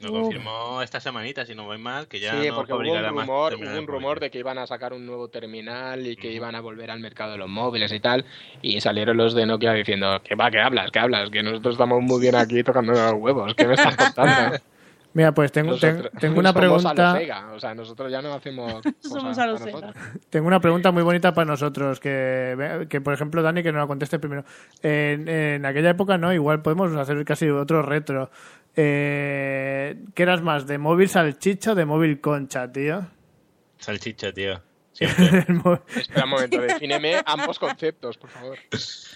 [0.00, 3.04] Lo confirmó esta semanita, si no voy mal, que ya sí, no porque hubo un
[3.04, 6.54] rumor, hubo un rumor de que iban a sacar un nuevo terminal y que iban
[6.54, 8.24] a volver al mercado de los móviles y tal.
[8.62, 12.00] Y salieron los de Nokia diciendo, que va, que hablas, que hablas, que nosotros estamos
[12.02, 14.56] muy bien aquí tocando los huevos, ¿qué me estás contando?
[15.12, 17.12] Mira, pues tengo, Nosotros- tengo una somos a los pregunta.
[17.18, 19.72] Sega, o sea, nosotros ya no hacemos Somos a los Sega.
[19.80, 20.04] nosotros.
[20.30, 23.86] Tengo una pregunta muy bonita para nosotros, que, que por ejemplo Dani, que nos la
[23.88, 24.44] conteste primero.
[24.82, 26.32] En, en aquella época, ¿no?
[26.32, 28.30] Igual podemos hacer casi otro retro.
[28.76, 33.04] Eh, ¿Qué eras más, de móvil salchicha o de móvil concha, tío?
[33.78, 34.60] Salchicha, tío.
[35.96, 38.58] Espera un momento, defíneme ambos conceptos, por favor.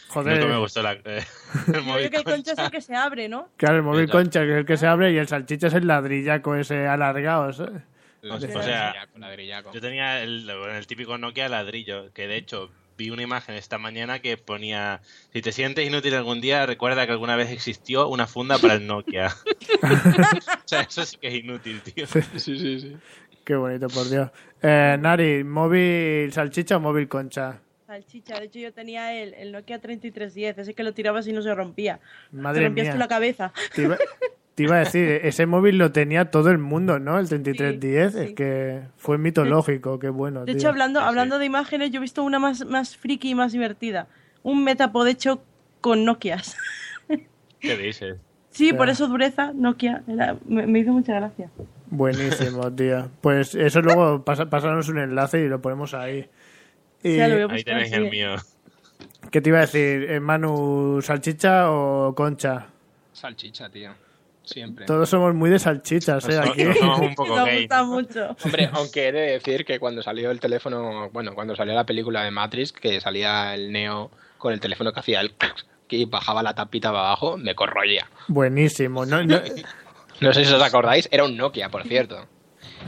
[0.09, 0.39] Joder.
[0.39, 1.23] Nunca me gustó la, eh,
[1.69, 3.51] el Yo móvil creo que el concha es el que se abre, ¿no?
[3.59, 5.87] Claro, el móvil concha, que es el que se abre, y el salchicha es el
[5.87, 7.53] ladrillaco ese alargado.
[7.53, 7.83] ¿sabes?
[8.31, 9.73] O sea, ladrillaco.
[9.73, 14.21] yo tenía el, el típico Nokia ladrillo, que de hecho vi una imagen esta mañana
[14.21, 15.01] que ponía,
[15.33, 18.87] si te sientes inútil algún día, recuerda que alguna vez existió una funda para el
[18.87, 19.35] Nokia.
[19.83, 22.07] o sea, eso sí que es inútil, tío.
[22.07, 22.97] Sí, sí, sí.
[23.45, 24.31] Qué bonito, por Dios.
[24.67, 27.61] Eh, Nari, ¿móvil salchicha o móvil concha?
[27.87, 28.39] Salchicha.
[28.41, 31.55] De hecho, yo tenía el, el Nokia 3310, ese que lo tirabas y no se
[31.55, 32.01] rompía.
[32.33, 32.93] Madre te rompías mía.
[32.95, 33.53] tú la cabeza.
[33.75, 33.99] Te iba,
[34.55, 37.19] te iba a decir, ese móvil lo tenía todo el mundo, ¿no?
[37.19, 40.41] El 3310, es que fue mitológico, qué bueno.
[40.47, 40.55] De tío.
[40.57, 44.07] hecho, hablando, hablando de imágenes, yo he visto una más, más friki y más divertida.
[44.43, 45.43] Un Metapod hecho
[45.83, 46.57] con Nokias.
[47.61, 48.17] ¿Qué dices?
[48.49, 50.03] Sí, por eso dureza, Nokia.
[50.09, 51.51] Era- me, me hizo mucha gracia.
[51.97, 53.09] Buenísimo, tío.
[53.21, 56.29] Pues eso luego pasa, pasarnos un enlace y lo ponemos ahí.
[57.03, 57.51] Y, Ya lo veo.
[57.51, 58.37] Ahí tenéis el mío.
[59.31, 62.67] ¿Qué te iba a decir, eh, Manu, salchicha o concha?
[63.13, 63.93] Salchicha, tío.
[64.43, 64.85] Siempre.
[64.85, 66.39] Todos somos muy de salchichas, ¿eh?
[66.39, 66.65] Aquí.
[66.79, 67.59] Somos un poco Me gay.
[67.61, 68.37] gusta mucho.
[68.45, 72.23] Hombre, aunque he de decir que cuando salió el teléfono, bueno, cuando salió la película
[72.25, 75.33] de Matrix, que salía el Neo con el teléfono que hacía el
[75.89, 78.07] que bajaba la tapita para abajo, me corroía.
[78.29, 79.07] Buenísimo.
[79.07, 79.41] No, no-
[80.21, 82.27] No sé si os acordáis, era un Nokia, por cierto.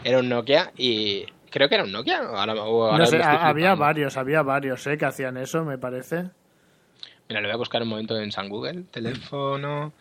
[0.05, 2.23] Era un Nokia y creo que era un Nokia.
[2.23, 4.97] o ahora- o no sé, había varios, había varios, ¿eh?
[4.99, 6.31] Que hacían eso, me parece.
[7.29, 8.85] Mira, lo voy a buscar un momento en San Google.
[8.91, 9.93] Teléfono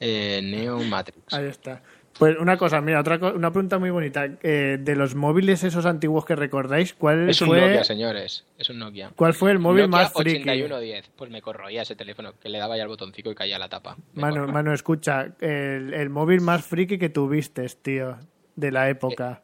[0.00, 1.32] eh, Neo Matrix.
[1.32, 1.82] Ahí está.
[2.18, 4.28] Pues una cosa, mira, otra co- una pregunta muy bonita.
[4.42, 8.44] Eh, de los móviles esos antiguos que recordáis, ¿cuál Es un fue Nokia, señores.
[8.56, 9.10] Es un Nokia.
[9.16, 10.38] cuál fue el móvil Nokia más friki?
[10.48, 11.10] 8110.
[11.16, 13.96] Pues me corroía ese teléfono, que le daba ya el botoncito y caía la tapa.
[14.14, 14.22] Me.
[14.46, 18.16] Manu, escucha, el, el móvil más friki que tuviste, tío,
[18.54, 19.42] de la época.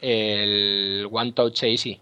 [0.00, 2.00] El One Touch Easy.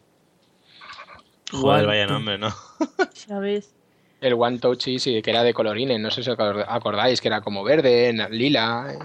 [1.50, 2.50] Joder, One, vaya nombre, ¿no?
[3.14, 3.74] ¿Sabes?
[4.20, 5.98] El One Touch Easy, que era de colorines.
[5.98, 8.98] No sé si os acordáis, que era como verde, lila.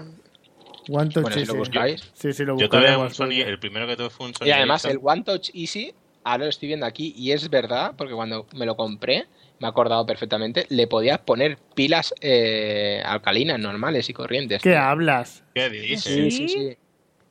[0.88, 1.58] One Touch Bueno, si lo Easy.
[1.58, 2.12] buscáis.
[2.14, 3.10] Sí, sí, lo Yo tuve un.
[3.10, 4.98] Sony, el primero que tuve fue un Sony Y además el.
[5.02, 8.76] One Touch Easy, ahora lo estoy viendo aquí y es verdad, porque cuando me lo
[8.76, 9.26] compré,
[9.58, 14.62] me he acordado perfectamente, le podías poner pilas eh, alcalinas normales y corrientes.
[14.62, 15.44] ¿Qué hablas?
[15.54, 16.02] ¿Qué dices?
[16.02, 16.78] Sí, sí, sí.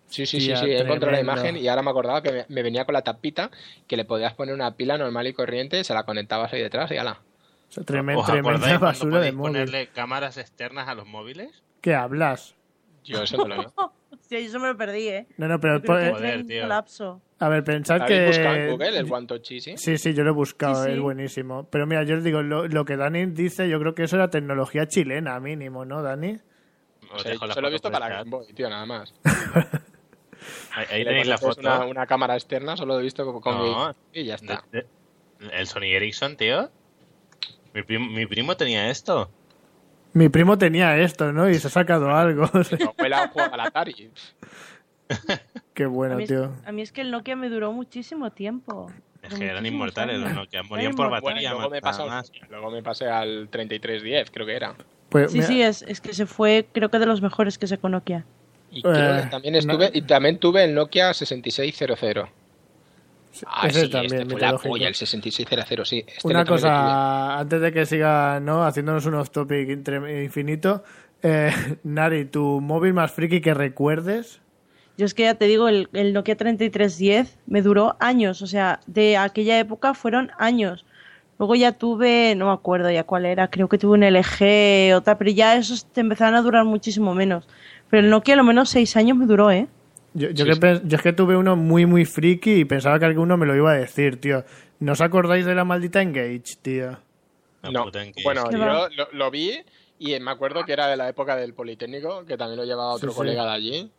[0.07, 2.61] Sí, sí, sí, sí, he encontrado la imagen y ahora me acordaba que me, me
[2.61, 3.49] venía con la tapita
[3.87, 6.97] que le podías poner una pila normal y corriente, se la conectabas ahí detrás y
[6.97, 7.21] ala.
[7.67, 9.53] O sea, tremen- ¿Os acordáis tremenda cuando basura de móvil.
[9.53, 11.63] ponerle cámaras externas a los móviles?
[11.81, 12.55] ¿Qué hablas?
[13.05, 13.65] Yo eso no lo vi.
[14.11, 15.27] Hostia, yo eso me lo perdí, ¿eh?
[15.37, 15.75] No, no, pero...
[15.77, 16.61] En Joder, tío.
[16.63, 17.21] colapso.
[17.39, 18.27] a ver, pensad ¿Habéis que...
[18.27, 19.77] buscado en Google el One Touch Easy?
[19.77, 20.95] Sí, sí, yo lo he buscado, Sí, sí.
[20.95, 21.67] es buenísimo.
[21.69, 24.29] Pero mira, yo os digo, lo, lo que Dani dice, yo creo que eso era
[24.29, 26.39] tecnología chilena, mínimo, ¿no, Dani?
[27.13, 28.09] O sea, dejo la yo lo he visto para.
[28.09, 29.13] Game Boy, tío, nada más.
[30.73, 31.61] Ahí, tenéis la foto.
[31.61, 33.63] Una, una cámara externa, solo lo he visto con, con No.
[33.85, 34.63] Game y ya está.
[34.71, 34.81] De-
[35.39, 36.69] de- el Sony Ericsson, tío.
[37.73, 39.29] Mi primo, mi primo tenía esto.
[40.15, 41.49] Mi primo tenía esto, ¿no?
[41.49, 42.49] Y se ha sacado algo.
[42.53, 44.09] Mi abuela jugaba al Atari.
[45.73, 46.51] Qué A bueno, mí, tío.
[46.65, 48.89] a mí es que el Nokia me duró muchísimo tiempo.
[49.21, 50.31] Es que eran inmortales los.
[50.33, 50.63] Nokia.
[50.63, 51.51] Morían por Bueno, batería.
[51.53, 52.31] luego me, más.
[52.49, 54.73] luego me pasé al 3310, creo que era.
[55.09, 57.67] Pues, Sí, mira, sí, es, es que se fue, creo que de los mejores que
[57.67, 58.25] sacó Nokia.
[58.71, 62.29] Y creo Eh, que también estuve, y también tuve el Nokia 6600.
[63.47, 66.05] Ah, ese sí, también, este fue la polla, el 6600, sí.
[66.07, 68.65] Este Una cosa, antes de que siga, ¿no?
[68.65, 70.83] Haciéndonos un off-topic infinito.
[71.21, 71.51] Eh,
[71.83, 74.41] Nari, ¿tu móvil más friki que recuerdes?
[74.97, 78.79] Yo es que ya te digo, el, el Nokia 3310 me duró años, o sea,
[78.87, 80.85] de aquella época fueron años.
[81.37, 85.17] Luego ya tuve, no me acuerdo ya cuál era, creo que tuve un LG, otra,
[85.17, 87.45] pero ya esos te empezaron a durar muchísimo menos.
[87.89, 89.67] Pero el Nokia a lo menos seis años me duró, ¿eh?
[90.15, 90.59] Yo, yo Sí, que sí.
[90.61, 93.55] pen- yo es que tuve uno muy, muy friki y pensaba que alguno me lo
[93.55, 94.43] iba a decir, tío.
[94.79, 96.97] ¿No os acordáis de la maldita Engage, tío?
[97.61, 99.59] La No, puta en que- bueno, ¿Qué yo lo, lo vi
[99.99, 103.09] y me acuerdo que era de la época del Politécnico, que también lo llevaba otro
[103.09, 103.17] Sí, sí.
[103.19, 103.91] colega de allí,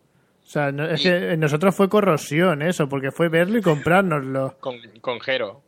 [0.44, 4.56] O sea, no- es que en nosotros fue corrosión eso, porque fue verlo y comprárnoslo.
[4.60, 5.62] con, con Jero.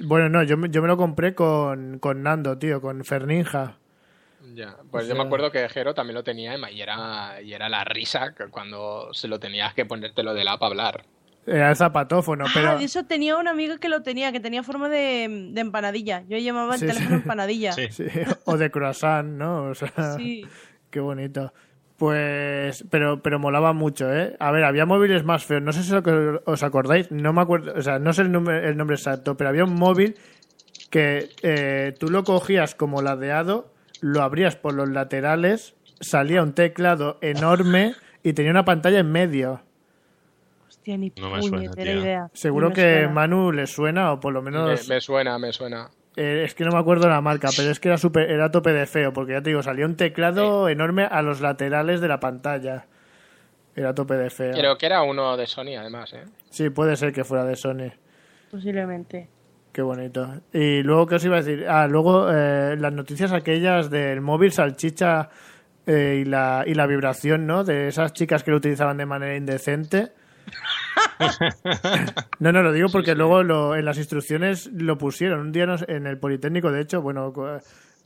[0.00, 3.76] Bueno, no, yo, me- yo me lo compré con, con Nando, tío, con Ferninja.
[4.54, 7.52] Ya, pues O yo me acuerdo que Jero también lo tenía Emma, y era, y
[7.52, 11.04] era la risa que cuando se lo tenías que ponértelo de la para hablar.
[11.46, 12.70] Era el zapatófono, pero...
[12.72, 16.22] Ah, de eso tenía un amigo que lo tenía, que tenía forma de, de empanadilla.
[16.28, 16.92] Yo llamaba el Sí, sí.
[16.92, 17.72] teléfono empanadilla.
[17.72, 17.88] Sí,
[18.44, 19.64] O de croissant, ¿no?
[19.70, 20.46] O sea, Sí.
[20.90, 21.52] qué bonito.
[21.96, 24.36] Pues, pero, pero molaba mucho, ¿eh?
[24.38, 25.62] A ver, había móviles más feos.
[25.62, 26.04] No sé si os-
[26.44, 29.50] os acordáis, no me acuerdo, o sea, no sé el nombre, el nombre exacto, pero
[29.50, 30.16] había un móvil
[30.90, 37.18] que eh, tú lo cogías como ladeado, lo abrías por los laterales, salía un teclado
[37.20, 39.62] enorme y tenía una pantalla en medio.
[40.68, 42.30] Hostia, ni No me suena, idea.
[42.32, 43.08] Seguro me que suena.
[43.10, 44.88] Manu le suena, o por lo Me, menos.
[44.88, 45.88] me suena, me suena.
[46.16, 48.50] Eh, es que no me acuerdo la marca, pero es que era, super, era a
[48.50, 52.08] tope de feo, porque ya te digo, salía un teclado enorme a los laterales de
[52.08, 52.86] la pantalla.
[53.76, 54.52] Era a tope de feo.
[54.54, 56.24] Creo que era uno de Sony, además, ¿eh?
[56.50, 57.92] Sí, puede ser que fuera de Sony.
[58.50, 59.28] Posiblemente.
[59.72, 60.40] Qué bonito.
[60.52, 61.66] Y luego, ¿qué os iba a decir?
[61.68, 65.28] Ah, luego eh, las noticias aquellas del móvil salchicha
[65.86, 67.64] eh, y, la, y la vibración, ¿no?
[67.64, 70.12] De esas chicas que lo utilizaban de manera indecente.
[72.40, 75.40] No, no, lo digo porque luego lo, en las instrucciones lo pusieron.
[75.40, 77.46] Un día nos- en el Politécnico, de hecho, bueno, cu-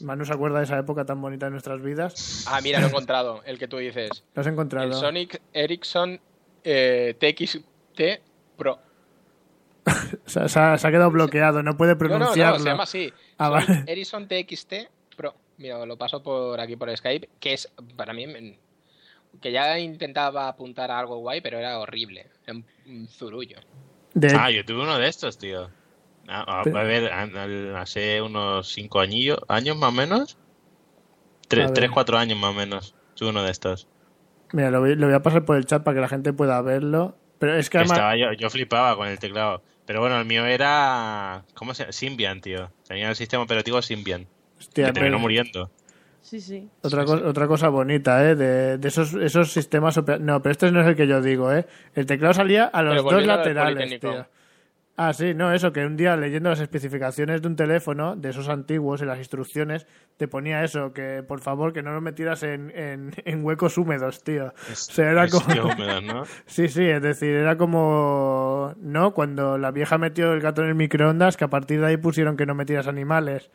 [0.01, 2.45] Manu se acuerda de esa época tan bonita de nuestras vidas.
[2.49, 4.25] Ah, mira, lo he encontrado, el que tú dices.
[4.35, 4.87] Lo has encontrado.
[4.89, 6.19] El Sonic Ericsson
[6.65, 8.01] eh, TXT
[8.57, 8.79] Pro.
[10.27, 12.59] Se, ha- se ha, se ha quedado bloqueado, no puede No, no, pronunciarlo.
[12.59, 13.13] no, se llama así.
[13.39, 13.85] Ah, Sonic vale.
[13.93, 14.73] Ericsson TXT
[15.17, 15.35] Pro.
[15.59, 18.27] Mira, lo paso por aquí por Skype, que es para mí
[19.41, 23.59] que ya intentaba apuntar a algo guay, pero era horrible, era un, un zurullo.
[24.39, 25.71] Ah, yo tuve uno de estos, tío.
[26.29, 27.11] Ah, ah, a ver,
[27.77, 30.37] hace unos cinco añillos, años más o menos.
[31.49, 32.95] Tres, tres, cuatro años más o menos.
[33.15, 33.89] Tuve uno de estos.
[34.53, 36.61] Mira, lo voy, lo voy a pasar por el chat para que la gente pueda
[36.63, 37.17] verlo.
[37.39, 37.99] Pero es que además...
[37.99, 39.63] Estaba yo, yo flipaba con el teclado.
[39.87, 41.45] Pero bueno, el mío era.
[41.55, 41.93] ¿Cómo se llama?
[41.93, 42.71] Symbian, tío.
[42.87, 44.27] Tenía el sistema operativo Symbian.
[44.59, 45.71] Hostia, que terminó pero- muriendo.
[46.21, 46.69] Sí, sí.
[46.83, 48.37] Otra, co- otra cosa bonita, ¿eh?
[48.37, 49.97] De, de esos, esos sistemas...
[49.99, 51.67] opera- No, pero este no es el que yo digo, ¿eh?
[51.97, 54.27] El teclado salía a los Pero dos laterales, tío.
[55.09, 58.49] Ah, sí, no, eso, que un día leyendo las especificaciones de un teléfono, de esos
[58.49, 59.87] antiguos, en las instrucciones,
[60.17, 64.23] te ponía eso, que por favor que no lo metieras en, en, en huecos húmedos,
[64.23, 64.47] tío.
[64.71, 66.01] o sea, era en como...
[66.03, 66.25] ¿no?
[66.47, 68.75] Sí, sí, es decir, era como...
[68.79, 69.13] ¿No?
[69.15, 72.37] Cuando la vieja metió el gato en el microondas, que a partir de ahí pusieron
[72.37, 73.51] que no metieras animales.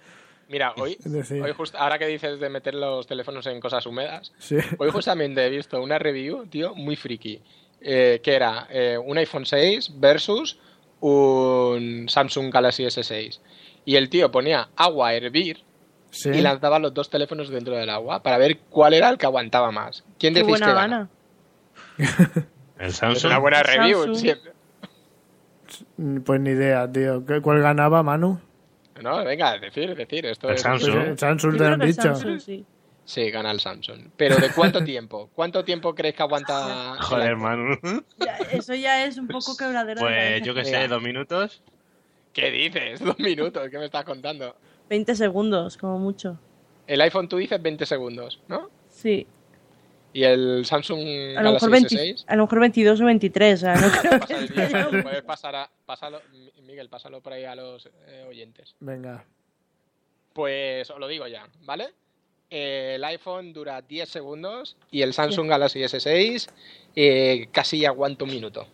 [0.50, 4.34] Mira, hoy, decir- hoy just- ahora que dices de meter los teléfonos en cosas húmedas,
[4.40, 4.58] Sí.
[4.80, 7.42] hoy justamente he visto una review, tío, muy friki,
[7.82, 10.58] eh, que era eh, un iPhone 6 versus
[11.00, 13.40] un Samsung Galaxy S6.
[13.86, 15.64] Y el tío ponía agua a hervir
[16.12, 16.30] Sí.
[16.30, 19.72] y lanzaba los dos teléfonos dentro del agua para ver cuál era el que aguantaba
[19.72, 20.04] más.
[20.20, 21.10] ¿Quién Qué decís buena que gana?
[21.98, 22.46] gana.
[22.80, 23.32] El Es Samsung.
[23.32, 23.98] una buena review.
[24.04, 24.16] Samsung.
[24.18, 24.52] siempre.
[26.26, 27.26] Pues ni idea, tío.
[27.26, 28.40] ¿Qué- ¿Cuál ganaba, Manu?
[29.02, 30.26] No, venga, decir, decir.
[30.28, 31.18] Esto El es- Samsung.
[31.18, 32.02] Samsung te han dicho.
[32.02, 32.66] Samsung, sí.
[33.08, 34.10] Sí, gana el Samsung.
[34.18, 35.30] ¿Pero de cuánto tiempo?
[35.34, 36.98] ¿Cuánto tiempo crees que aguanta?
[37.02, 37.38] Joder?
[37.38, 37.78] Manu.
[38.18, 41.64] Ya, eso ya es un poco quebradero de Pues yo que sé, dos minutos.
[42.34, 43.00] ¿Qué dices?
[43.00, 44.58] Dos minutos, ¿qué me estás contando?
[44.90, 46.38] 20 segundos, como mucho.
[46.86, 48.70] El iPhone tú dices 20 segundos, ¿no?
[48.90, 49.26] Sí.
[50.12, 51.00] Y el Samsung
[51.38, 52.26] A lo, mejor Galaxy 20 S6.
[52.28, 53.54] a lo mejor 22 o 23.
[53.54, 54.88] O sea, no creo Pasa el día,
[55.88, 58.76] pásalo- Mi- Miguel, pásalo por ahí a los eh, oyentes.
[58.82, 59.24] Venga.
[60.34, 61.94] Pues os lo digo ya, ¿vale?
[62.50, 66.48] Eh, el iPhone dura 10 segundos y el Samsung Galaxy S6
[66.96, 68.68] eh, casi aguanta un minuto.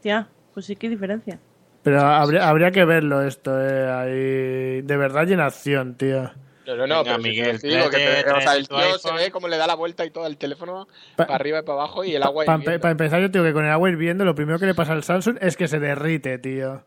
[0.00, 1.40] Tía, pues sí, qué diferencia.
[1.82, 3.90] Pero habría, habría que verlo esto, eh.
[3.90, 4.82] Ahí...
[4.82, 6.30] De verdad y en acción, tío.
[6.66, 8.68] No, no, no, Venga, pero si Miguel, te digo que te- tráete- o sea, el
[8.68, 9.16] tío se iPhone.
[9.16, 11.78] ve cómo le da la vuelta y todo el teléfono Pa- para arriba y para
[11.80, 14.58] abajo y el agua Para empezar, yo digo que con el agua hirviendo, lo primero
[14.58, 16.84] que le pasa al Samsung es que se derrite, tío.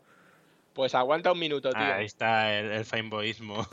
[0.73, 1.79] Pues aguanta un minuto, tío.
[1.81, 3.65] Ah, ahí está el, el fanboyismo.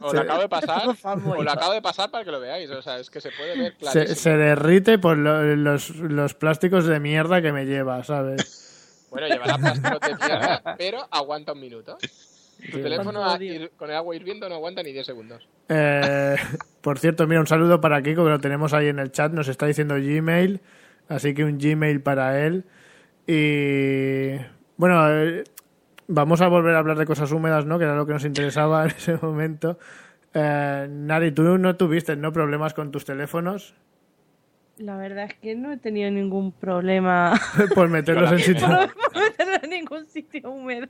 [0.00, 0.88] Os lo acabo de pasar.
[1.04, 2.70] Os lo acabo de pasar para que lo veáis.
[2.70, 6.86] O sea, es que se puede ver Se, se derrite por lo- los, los plásticos
[6.86, 9.06] de mierda que me lleva, ¿sabes?
[9.10, 11.96] Bueno, llevará plástico de mierda, pero aguanta un minuto.
[12.00, 12.82] Tu Sí.
[12.82, 15.48] teléfono a- ir- con el agua hirviendo no aguanta ni 10 segundos.
[15.68, 16.36] Eh,
[16.82, 19.48] por cierto, mira, un saludo para Kiko, que lo tenemos ahí en el chat, nos
[19.48, 20.60] está diciendo Gmail,
[21.08, 22.64] así que un Gmail para él.
[23.26, 24.36] Y
[24.76, 25.44] bueno, eh,
[26.10, 27.78] vamos a volver a hablar de cosas húmedas, ¿no?
[27.78, 29.78] Que era lo que nos interesaba en ese momento.
[30.34, 32.32] Eh, Nari, tú no tuviste, ¿no?
[32.32, 33.74] Problemas con tus teléfonos
[34.78, 37.32] La verdad es que no he tenido ningún problema
[37.74, 38.68] por meterlos en sitio.
[39.12, 40.88] por en ningún sitio húmedo.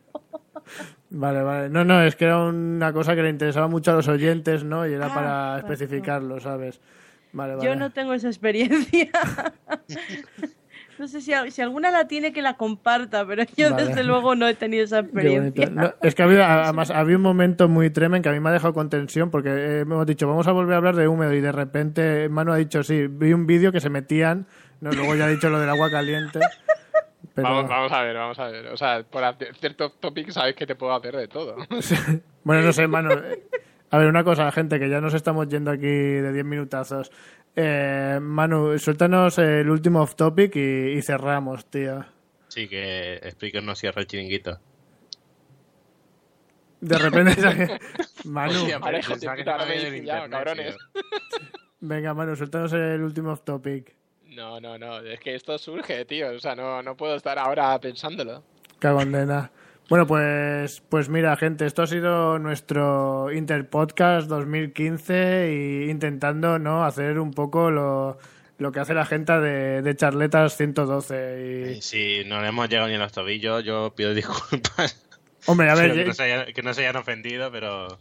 [1.11, 1.69] Vale, vale.
[1.69, 4.87] No, no, es que era una cosa que le interesaba mucho a los oyentes, ¿no?
[4.87, 6.81] Y era Ah, para especificarlo, ¿sabes?
[7.33, 7.67] Vale, vale.
[7.67, 9.11] Yo no tengo esa experiencia.
[11.01, 13.87] No sé si, si alguna la tiene que la comparta, pero yo Vale.
[13.87, 15.71] desde luego no he tenido esa experiencia.
[15.71, 18.53] No, es que había, además, había un momento muy tremendo que a mí me ha
[18.53, 21.41] dejado con tensión porque eh, hemos dicho, vamos a volver a hablar de húmedo y
[21.41, 24.47] de repente Manu ha dicho, sí, vi un vídeo que se metían,
[24.83, 26.39] no, luego ya ha dicho lo del agua caliente.
[27.35, 28.67] Pero, Vamos, vamos a ver, vamos a ver.
[28.69, 31.57] O sea, por hacer cierto topic sabes que te puedo hacer de todo.
[32.45, 33.13] Bueno, no sé, Manu.
[33.13, 33.43] eh,
[33.91, 37.11] A ver, una cosa, gente, que ya nos estamos yendo aquí de 10 minutazos.
[37.57, 42.05] Eh, Manu, suéltanos el último off topic y, y cerramos, tío.
[42.49, 43.21] Sí, que
[43.63, 44.59] no cierra el chiringuito.
[46.81, 47.79] De repente
[48.25, 48.81] Manu, Hostia,
[49.37, 50.77] que me pillado, internet,
[51.81, 53.95] venga, Manu, suéltanos el último off topic.
[54.29, 54.99] No, no, no.
[55.01, 56.31] Es que esto surge, tío.
[56.31, 58.43] O sea, no, no puedo estar ahora pensándolo.
[58.83, 59.51] En nena.
[59.91, 67.19] Bueno, pues, pues mira, gente, esto ha sido nuestro Interpodcast 2015 y intentando no hacer
[67.19, 68.17] un poco lo,
[68.59, 71.75] lo que hace la gente de, de Charletas 112.
[71.79, 75.05] Y, Si no le hemos llegado ni a los tobillos, yo pido disculpas.
[75.47, 77.99] hombre, a ver, que, ye- no se hayan, que no se hayan ofendido, pero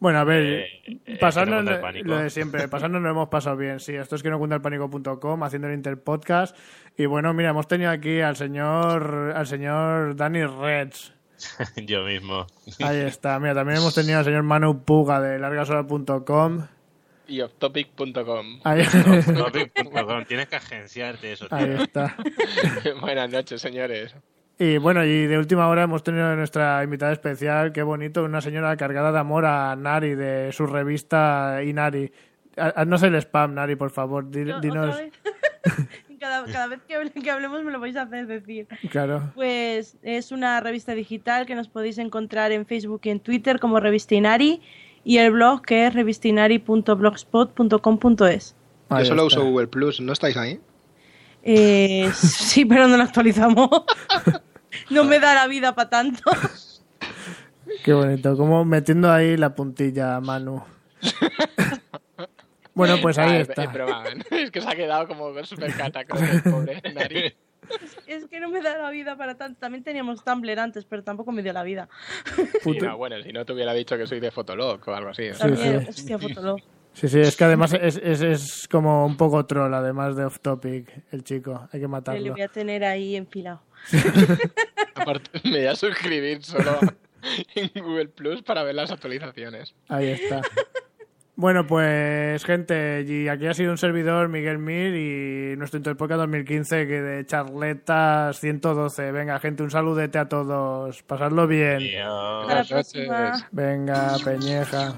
[0.00, 1.72] bueno, a ver, Eh, eh, pasarnos no
[2.04, 3.94] lo de siempre, pasarnos lo hemos pasado bien, sí.
[3.94, 6.56] Esto es que no cuenta el pánico.com haciendo el Interpodcast.
[6.96, 11.12] Y bueno, mira, hemos tenido aquí al señor, al señor Danny Reds.
[11.76, 12.46] yo mismo.
[12.80, 16.66] Ahí está, mira, también hemos tenido al señor Manu Puga de largasola.com.
[17.28, 18.60] Y offtopic.com.
[18.64, 21.46] Ahí, Topic.com, Tienes que agenciarte eso.
[21.50, 22.16] ahí está.
[23.02, 24.14] Buenas noches, señores.
[24.58, 28.40] Y bueno, y de última hora hemos tenido a nuestra invitada especial, qué bonito, una
[28.40, 32.10] señora cargada de amor a Nari, de su revista Inari.
[32.56, 34.28] Ha- Haznos el spam, Nari, por favor.
[34.28, 34.88] di- No, dinos.
[34.96, 35.12] otra vez.
[36.20, 38.66] cada, cada vez que, hable- que hablemos me lo vais a hacer decir.
[38.90, 39.30] Claro.
[39.36, 43.78] Pues es una revista digital que nos podéis encontrar en Facebook y en Twitter como
[43.78, 44.60] Revista Inari
[45.04, 48.56] y el blog que es revistinari.blogspot.com.es.
[48.90, 50.58] Yo solo uso Google Plus, ¿no estáis ahí?
[51.44, 53.70] Eh, sí, pero no lo actualizamos.
[54.90, 56.22] no me da la vida para tanto.
[57.84, 60.62] Qué bonito, como metiendo ahí la puntilla, Manu.
[62.74, 63.64] bueno, pues ahí Ah, está.
[63.64, 67.34] Es, broma, es que se ha quedado como súper catacrote el pobre Nari.
[68.06, 69.60] Es que no me da la vida para tanto.
[69.60, 71.88] También teníamos Tumblr antes, pero tampoco me dio la vida.
[72.62, 75.28] Sí, no, bueno, si no te hubiera dicho que soy de Fotolog o algo así.
[75.38, 75.88] También, sí.
[75.90, 76.60] hostia, Fotolog.
[76.94, 80.40] Sí, sí, es que además es, es, es como un poco troll, además de off
[80.40, 81.60] topic, el chico.
[81.70, 82.32] Hay que Le matarlo.
[82.32, 83.60] voy a tener ahí enfilado.
[84.94, 86.78] Aparte, me voy a suscribir solo
[87.54, 89.74] en Google Plus para ver las actualizaciones.
[89.88, 90.42] Ahí está.
[91.38, 96.88] Bueno, pues gente, y aquí ha sido un servidor, Miguel Mir, y nuestro Interpoca 2015,
[96.88, 99.12] que de charletas 112.
[99.12, 101.00] Venga, gente, un saludete a todos.
[101.04, 101.92] Pasarlo bien.
[101.92, 103.48] La próxima.
[103.52, 104.96] Venga, Peñeja.